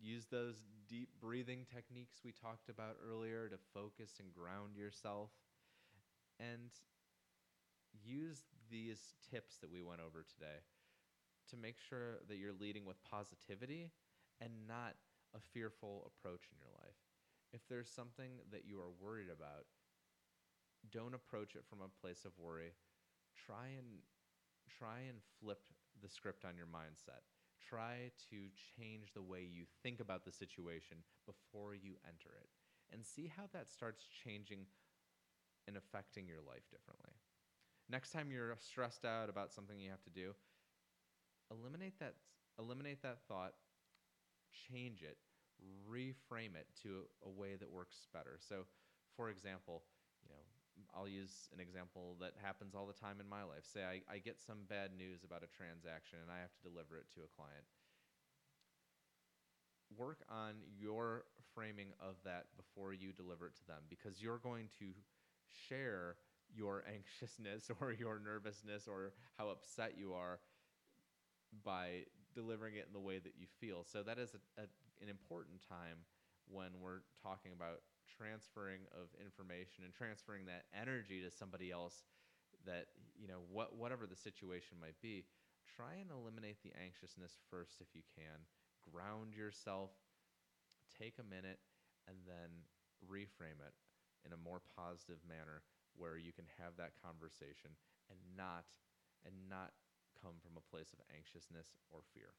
Use 0.00 0.26
those 0.30 0.62
deep 0.88 1.10
breathing 1.20 1.66
techniques 1.72 2.20
we 2.24 2.32
talked 2.32 2.70
about 2.70 2.96
earlier 3.06 3.48
to 3.48 3.56
focus 3.74 4.12
and 4.18 4.32
ground 4.32 4.76
yourself. 4.76 5.30
And 6.40 6.70
use 8.02 8.44
these 8.70 9.14
tips 9.30 9.56
that 9.60 9.70
we 9.70 9.82
went 9.82 10.00
over 10.00 10.24
today 10.24 10.64
to 11.50 11.56
make 11.56 11.76
sure 11.78 12.20
that 12.28 12.38
you're 12.38 12.56
leading 12.58 12.86
with 12.86 12.96
positivity 13.04 13.90
and 14.40 14.50
not 14.66 14.94
a 15.34 15.40
fearful 15.52 16.08
approach 16.08 16.48
in 16.50 16.56
your 16.58 16.72
life. 16.80 16.96
If 17.52 17.60
there's 17.68 17.90
something 17.90 18.40
that 18.50 18.64
you 18.64 18.78
are 18.80 18.90
worried 18.98 19.28
about, 19.28 19.66
don't 20.90 21.14
approach 21.14 21.54
it 21.54 21.64
from 21.68 21.80
a 21.80 22.00
place 22.00 22.24
of 22.24 22.32
worry. 22.38 22.72
Try 23.46 23.68
and 23.78 24.02
try 24.78 25.00
and 25.08 25.18
flip 25.40 25.60
the 26.02 26.08
script 26.08 26.44
on 26.44 26.56
your 26.56 26.66
mindset. 26.66 27.22
Try 27.68 28.10
to 28.30 28.36
change 28.76 29.12
the 29.14 29.22
way 29.22 29.42
you 29.42 29.64
think 29.82 30.00
about 30.00 30.24
the 30.24 30.32
situation 30.32 30.98
before 31.26 31.74
you 31.74 31.94
enter 32.06 32.30
it 32.40 32.48
and 32.92 33.04
see 33.04 33.30
how 33.34 33.44
that 33.52 33.68
starts 33.68 34.04
changing 34.24 34.66
and 35.66 35.76
affecting 35.76 36.26
your 36.26 36.42
life 36.46 36.68
differently. 36.70 37.12
Next 37.88 38.10
time 38.10 38.30
you're 38.30 38.56
stressed 38.58 39.04
out 39.04 39.28
about 39.28 39.52
something 39.52 39.78
you 39.78 39.90
have 39.90 40.02
to 40.04 40.10
do, 40.10 40.32
eliminate 41.50 41.98
that 42.00 42.14
eliminate 42.58 43.02
that 43.02 43.18
thought, 43.28 43.54
change 44.70 45.02
it, 45.02 45.16
reframe 45.88 46.54
it 46.54 46.66
to 46.82 47.04
a 47.24 47.30
way 47.30 47.56
that 47.56 47.70
works 47.70 48.06
better. 48.12 48.38
So, 48.38 48.64
for 49.16 49.30
example, 49.30 49.82
I'll 50.94 51.08
use 51.08 51.48
an 51.52 51.60
example 51.60 52.16
that 52.20 52.34
happens 52.42 52.74
all 52.74 52.86
the 52.86 52.92
time 52.92 53.20
in 53.20 53.28
my 53.28 53.42
life. 53.42 53.64
Say 53.64 53.82
I, 53.84 54.02
I 54.12 54.18
get 54.18 54.40
some 54.40 54.64
bad 54.68 54.90
news 54.96 55.24
about 55.24 55.42
a 55.42 55.50
transaction 55.50 56.18
and 56.22 56.30
I 56.30 56.40
have 56.40 56.52
to 56.52 56.68
deliver 56.68 56.96
it 56.96 57.06
to 57.14 57.20
a 57.24 57.30
client. 57.34 57.64
Work 59.96 60.24
on 60.28 60.54
your 60.78 61.24
framing 61.54 61.88
of 62.00 62.16
that 62.24 62.46
before 62.56 62.92
you 62.92 63.12
deliver 63.12 63.46
it 63.46 63.56
to 63.56 63.66
them 63.66 63.84
because 63.88 64.22
you're 64.22 64.38
going 64.38 64.68
to 64.78 64.92
share 65.68 66.16
your 66.54 66.84
anxiousness 66.92 67.70
or 67.80 67.92
your 67.92 68.18
nervousness 68.18 68.88
or 68.88 69.12
how 69.36 69.48
upset 69.48 69.94
you 69.98 70.12
are 70.12 70.40
by 71.64 72.04
delivering 72.34 72.76
it 72.76 72.86
in 72.86 72.92
the 72.92 73.00
way 73.00 73.18
that 73.18 73.34
you 73.36 73.46
feel. 73.60 73.84
So 73.84 74.02
that 74.02 74.18
is 74.18 74.34
a, 74.34 74.62
a, 74.62 74.64
an 75.02 75.08
important 75.08 75.60
time 75.68 76.04
when 76.48 76.80
we're 76.80 77.04
talking 77.22 77.52
about 77.52 77.80
transferring 78.12 78.84
of 78.92 79.08
information 79.16 79.84
and 79.88 79.92
transferring 79.96 80.44
that 80.46 80.68
energy 80.76 81.24
to 81.24 81.30
somebody 81.32 81.72
else 81.72 82.04
that 82.68 82.92
you 83.16 83.26
know 83.26 83.42
what 83.50 83.74
whatever 83.74 84.06
the 84.06 84.16
situation 84.16 84.76
might 84.78 84.98
be 85.00 85.24
try 85.64 85.96
and 85.98 86.12
eliminate 86.12 86.60
the 86.62 86.70
anxiousness 86.76 87.40
first 87.50 87.80
if 87.80 87.90
you 87.96 88.04
can 88.12 88.44
ground 88.84 89.34
yourself 89.34 89.90
take 90.92 91.16
a 91.18 91.26
minute 91.26 91.58
and 92.06 92.16
then 92.28 92.50
reframe 93.02 93.58
it 93.58 93.74
in 94.26 94.30
a 94.32 94.38
more 94.38 94.62
positive 94.76 95.18
manner 95.26 95.64
where 95.96 96.16
you 96.16 96.32
can 96.32 96.46
have 96.60 96.76
that 96.78 96.92
conversation 97.02 97.72
and 98.10 98.18
not 98.36 98.64
and 99.24 99.34
not 99.48 99.72
come 100.18 100.38
from 100.42 100.58
a 100.58 100.64
place 100.70 100.92
of 100.92 100.98
anxiousness 101.14 101.78
or 101.90 102.00
fear. 102.14 102.34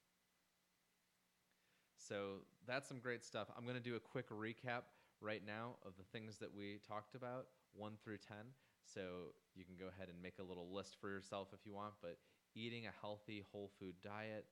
So 1.95 2.43
that's 2.67 2.87
some 2.87 2.99
great 2.99 3.23
stuff. 3.23 3.47
I'm 3.55 3.63
going 3.63 3.79
to 3.79 3.83
do 3.83 3.95
a 3.95 3.99
quick 3.99 4.29
recap 4.29 4.91
right 5.23 5.41
now 5.45 5.75
of 5.85 5.93
the 5.97 6.03
things 6.11 6.37
that 6.39 6.53
we 6.53 6.79
talked 6.87 7.15
about, 7.15 7.47
1 7.73 7.93
through 8.03 8.17
10. 8.27 8.37
So 8.83 9.33
you 9.55 9.63
can 9.63 9.75
go 9.79 9.87
ahead 9.87 10.09
and 10.09 10.21
make 10.21 10.39
a 10.39 10.43
little 10.43 10.67
list 10.73 10.97
for 10.99 11.09
yourself 11.09 11.47
if 11.53 11.65
you 11.65 11.73
want, 11.73 11.93
but 12.01 12.17
eating 12.53 12.85
a 12.85 12.93
healthy 13.01 13.43
whole 13.51 13.71
food 13.79 13.95
diet 14.03 14.45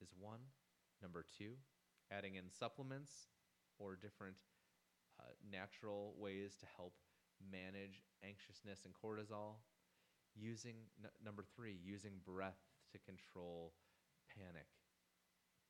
is 0.00 0.14
one. 0.18 0.40
Number 1.02 1.24
two, 1.38 1.56
adding 2.12 2.36
in 2.36 2.44
supplements 2.50 3.28
or 3.78 3.96
different 3.96 4.36
uh, 5.18 5.32
natural 5.50 6.14
ways 6.18 6.56
to 6.60 6.66
help 6.76 6.94
manage 7.40 8.00
anxiousness 8.24 8.84
and 8.84 8.94
cortisol. 8.94 9.60
Using 10.36 10.76
n- 11.02 11.10
number 11.24 11.44
three, 11.56 11.76
using 11.82 12.20
breath 12.24 12.60
to 12.92 12.98
control 12.98 13.74
panic. 14.30 14.68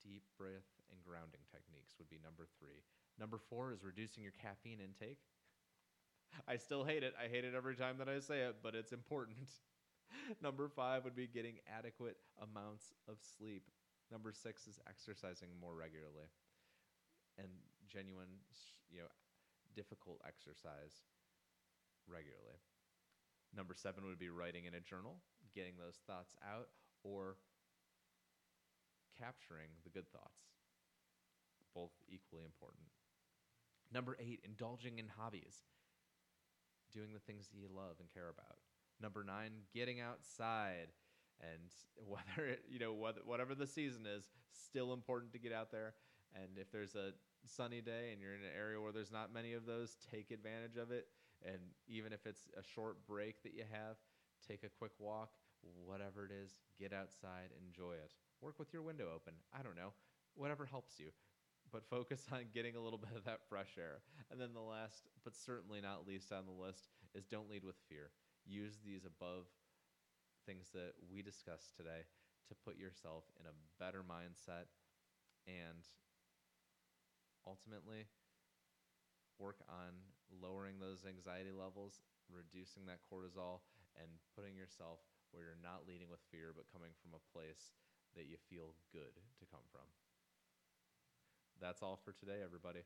Deep 0.03 0.25
breath 0.37 0.69
and 0.91 1.01
grounding 1.05 1.45
techniques 1.51 1.95
would 1.99 2.09
be 2.11 2.19
number 2.23 2.47
three. 2.59 2.85
Number 3.19 3.39
four 3.39 3.73
is 3.73 3.85
reducing 3.85 4.23
your 4.23 4.33
caffeine 4.33 4.79
intake. 4.81 5.19
I 6.49 6.57
still 6.57 6.85
hate 6.85 7.03
it. 7.03 7.15
I 7.19 7.29
hate 7.29 7.45
it 7.45 7.55
every 7.55 7.75
time 7.75 7.99
that 7.99 8.09
I 8.09 8.21
say 8.21 8.41
it, 8.41 8.57
but 8.63 8.75
it's 8.75 8.93
important. 8.93 9.37
Number 10.43 10.69
five 10.69 11.05
would 11.05 11.17
be 11.17 11.27
getting 11.27 11.57
adequate 11.67 12.17
amounts 12.41 12.93
of 13.09 13.17
sleep. 13.37 13.65
Number 14.11 14.33
six 14.33 14.67
is 14.67 14.79
exercising 14.89 15.49
more 15.61 15.75
regularly 15.75 16.31
and 17.39 17.49
genuine, 17.89 18.43
you 18.91 19.01
know, 19.01 19.11
difficult 19.75 20.21
exercise 20.27 21.07
regularly. 22.09 22.59
Number 23.55 23.75
seven 23.75 24.07
would 24.07 24.19
be 24.19 24.31
writing 24.31 24.65
in 24.67 24.75
a 24.75 24.81
journal, 24.81 25.19
getting 25.55 25.75
those 25.79 25.99
thoughts 26.07 26.35
out, 26.43 26.69
or 27.03 27.37
capturing 29.19 29.71
the 29.83 29.91
good 29.91 30.11
thoughts. 30.11 30.43
Both 31.75 31.95
equally 32.09 32.45
important. 32.45 32.91
Number 33.93 34.17
eight, 34.21 34.41
indulging 34.45 34.99
in 34.99 35.07
hobbies, 35.19 35.65
doing 36.93 37.13
the 37.13 37.21
things 37.21 37.49
that 37.49 37.59
you 37.59 37.69
love 37.75 37.97
and 37.99 38.09
care 38.13 38.29
about. 38.29 38.59
Number 39.01 39.25
nine, 39.25 39.51
getting 39.75 40.01
outside. 40.01 40.93
And 41.41 41.73
whether 42.07 42.49
it, 42.49 42.65
you 42.69 42.79
know, 42.79 42.93
whatever 42.93 43.55
the 43.55 43.67
season 43.67 44.07
is, 44.07 44.29
still 44.53 44.93
important 44.93 45.33
to 45.33 45.39
get 45.39 45.53
out 45.53 45.73
there. 45.73 45.95
And 46.35 46.59
if 46.59 46.71
there's 46.71 46.95
a 46.95 47.13
sunny 47.47 47.81
day 47.81 48.11
and 48.13 48.21
you're 48.21 48.35
in 48.35 48.41
an 48.41 48.55
area 48.57 48.81
where 48.81 48.93
there's 48.93 49.11
not 49.11 49.33
many 49.33 49.55
of 49.55 49.67
those, 49.67 49.97
take 50.11 50.31
advantage 50.31 50.77
of 50.77 50.91
it. 50.91 51.07
And 51.45 51.59
even 51.89 52.13
if 52.13 52.27
it's 52.27 52.49
a 52.59 52.63
short 52.63 53.07
break 53.07 53.43
that 53.43 53.55
you 53.55 53.65
have, 53.73 53.97
take 54.47 54.63
a 54.63 54.69
quick 54.69 54.93
walk, 54.99 55.31
whatever 55.85 56.25
it 56.25 56.33
is, 56.33 56.61
get 56.79 56.93
outside, 56.93 57.51
enjoy 57.67 57.93
it. 57.93 58.13
Work 58.41 58.59
with 58.59 58.73
your 58.73 58.83
window 58.83 59.09
open. 59.15 59.35
I 59.53 59.63
don't 59.63 59.77
know, 59.77 59.93
whatever 60.35 60.67
helps 60.67 61.01
you. 61.01 61.11
But 61.73 61.87
focus 61.89 62.27
on 62.33 62.51
getting 62.53 62.77
a 62.77 62.81
little 62.81 62.99
bit 63.07 63.17
of 63.17 63.25
that 63.25 63.41
fresh 63.49 63.79
air. 63.79 64.03
And 64.31 64.41
then 64.41 64.55
the 64.55 64.61
last, 64.61 65.09
but 65.25 65.37
certainly 65.37 65.81
not 65.81 66.07
least 66.07 66.33
on 66.33 66.47
the 66.47 66.65
list, 66.67 66.91
is 67.15 67.25
don't 67.27 67.51
lead 67.51 67.65
with 67.65 67.77
fear. 67.89 68.11
Use 68.47 68.79
these 68.85 69.05
above 69.05 69.47
things 70.47 70.71
that 70.73 70.95
we 71.13 71.23
discussed 71.23 71.77
today 71.77 72.09
to 72.49 72.55
put 72.55 72.79
yourself 72.79 73.25
in 73.39 73.47
a 73.47 73.55
better 73.79 74.03
mindset 74.03 74.67
and 75.47 75.87
ultimately 77.47 78.11
work 79.39 79.63
on 79.69 79.97
lowering 80.29 80.79
those 80.79 81.07
anxiety 81.07 81.53
levels, 81.55 82.03
reducing 82.29 82.85
that 82.87 83.01
cortisol, 83.07 83.65
and 83.97 84.11
putting 84.37 84.55
yourself 84.55 85.01
where 85.33 85.47
you're 85.47 85.65
not 85.65 85.87
leading 85.87 86.11
with 86.11 86.21
fear, 86.31 86.53
but 86.55 86.69
coming 86.71 86.91
from 86.99 87.15
a 87.15 87.27
place 87.33 87.73
that 88.19 88.27
you 88.27 88.37
feel 88.51 88.75
good 88.93 89.15
to 89.39 89.45
come 89.47 89.65
from. 89.71 89.87
That's 91.61 91.83
all 91.83 91.99
for 92.05 92.13
today, 92.13 92.41
everybody. 92.45 92.81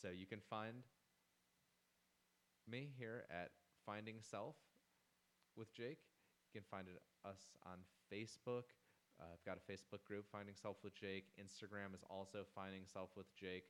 So 0.00 0.08
you 0.08 0.26
can 0.26 0.40
find 0.48 0.84
me 2.68 2.90
here 2.98 3.24
at 3.30 3.50
Finding 3.84 4.16
Self 4.20 4.56
with 5.56 5.72
Jake. 5.74 5.98
You 6.52 6.60
can 6.60 6.66
find 6.70 6.86
us 7.24 7.40
on 7.64 7.78
Facebook. 8.12 8.70
Uh, 9.18 9.32
I've 9.32 9.44
got 9.44 9.58
a 9.58 9.72
Facebook 9.72 10.04
group, 10.04 10.26
Finding 10.30 10.54
Self 10.54 10.76
with 10.84 10.94
Jake. 10.94 11.24
Instagram 11.40 11.94
is 11.94 12.04
also 12.10 12.44
Finding 12.54 12.82
Self 12.86 13.10
with 13.16 13.26
Jake 13.34 13.64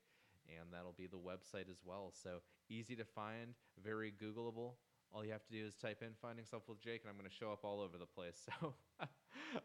and 0.49 0.73
that'll 0.73 0.95
be 0.97 1.07
the 1.07 1.17
website 1.17 1.69
as 1.71 1.81
well. 1.85 2.13
So 2.13 2.39
easy 2.69 2.97
to 2.97 3.05
find, 3.05 3.55
very 3.83 4.13
Googleable. 4.13 4.73
All 5.13 5.25
you 5.25 5.33
have 5.33 5.45
to 5.47 5.53
do 5.53 5.65
is 5.65 5.75
type 5.75 6.03
in 6.03 6.11
Finding 6.21 6.45
Self 6.45 6.69
with 6.69 6.81
Jake, 6.81 7.03
and 7.03 7.11
I'm 7.11 7.17
going 7.17 7.29
to 7.29 7.35
show 7.35 7.53
up 7.53 7.65
all 7.65 7.81
over 7.81 7.99
the 7.99 8.07
place. 8.07 8.47
So 8.61 8.75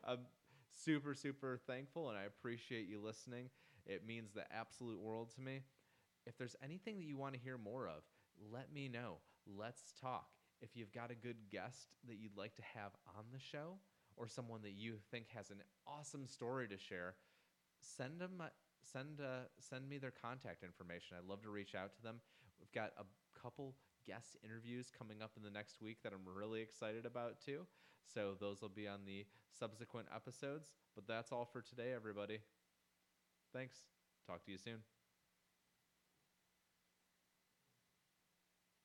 I'm 0.08 0.20
super, 0.72 1.14
super 1.14 1.60
thankful, 1.68 2.10
and 2.10 2.18
I 2.18 2.24
appreciate 2.24 2.88
you 2.88 3.02
listening. 3.04 3.50
It 3.86 4.06
means 4.06 4.32
the 4.32 4.46
absolute 4.52 5.00
world 5.00 5.32
to 5.36 5.41
me. 5.41 5.62
If 6.26 6.38
there's 6.38 6.56
anything 6.63 7.00
that 7.00 7.06
you 7.06 7.17
want 7.17 7.34
to 7.34 7.39
hear 7.39 7.58
more 7.58 7.88
of, 7.88 8.04
let 8.52 8.72
me 8.74 8.88
know. 8.88 9.17
Let's 9.48 9.94
talk. 10.00 10.28
If 10.62 10.70
you've 10.76 10.91
got 10.91 11.10
a 11.10 11.15
good 11.15 11.38
guest 11.52 11.96
that 12.08 12.17
you'd 12.20 12.38
like 12.38 12.56
to 12.56 12.62
have 12.76 12.91
on 13.17 13.26
the 13.34 13.39
show, 13.39 13.78
or 14.17 14.28
someone 14.28 14.62
that 14.62 14.74
you 14.74 14.96
think 15.10 15.26
has 15.36 15.50
an 15.50 15.62
awesome 15.88 16.28
story 16.28 16.67
to 16.67 16.78
share, 16.78 17.15
send 17.80 18.20
them 18.20 18.41
send 18.84 19.20
uh, 19.20 19.48
send 19.60 19.89
me 19.89 19.98
their 19.98 20.12
contact 20.12 20.63
information. 20.63 21.17
I'd 21.17 21.30
love 21.30 21.41
to 21.44 21.50
reach 21.50 21.76
out 21.76 21.94
to 21.96 22.02
them. 22.04 22.17
We've 22.60 22.72
got 22.72 22.91
a 22.98 23.06
couple 23.39 23.76
guest 24.06 24.38
interviews 24.44 24.91
coming 24.96 25.22
up 25.22 25.32
in 25.38 25.44
the 25.44 25.50
next 25.50 25.82
week 25.82 25.98
that 26.04 26.13
I'm 26.13 26.38
really 26.38 26.62
excited 26.62 27.06
about 27.06 27.39
too. 27.44 27.65
So 28.13 28.36
those 28.39 28.62
will 28.62 28.70
be 28.70 28.88
on 28.88 29.00
the 29.06 29.26
subsequent 29.58 30.08
episodes. 30.13 30.72
But 30.96 31.08
that's 31.08 31.32
all 31.32 31.46
for 31.46 31.62
today, 31.62 31.94
everybody. 31.96 32.39
Thanks. 33.54 33.76
Talk 34.28 34.44
to 34.46 34.52
you 34.52 34.58
soon. 34.58 34.84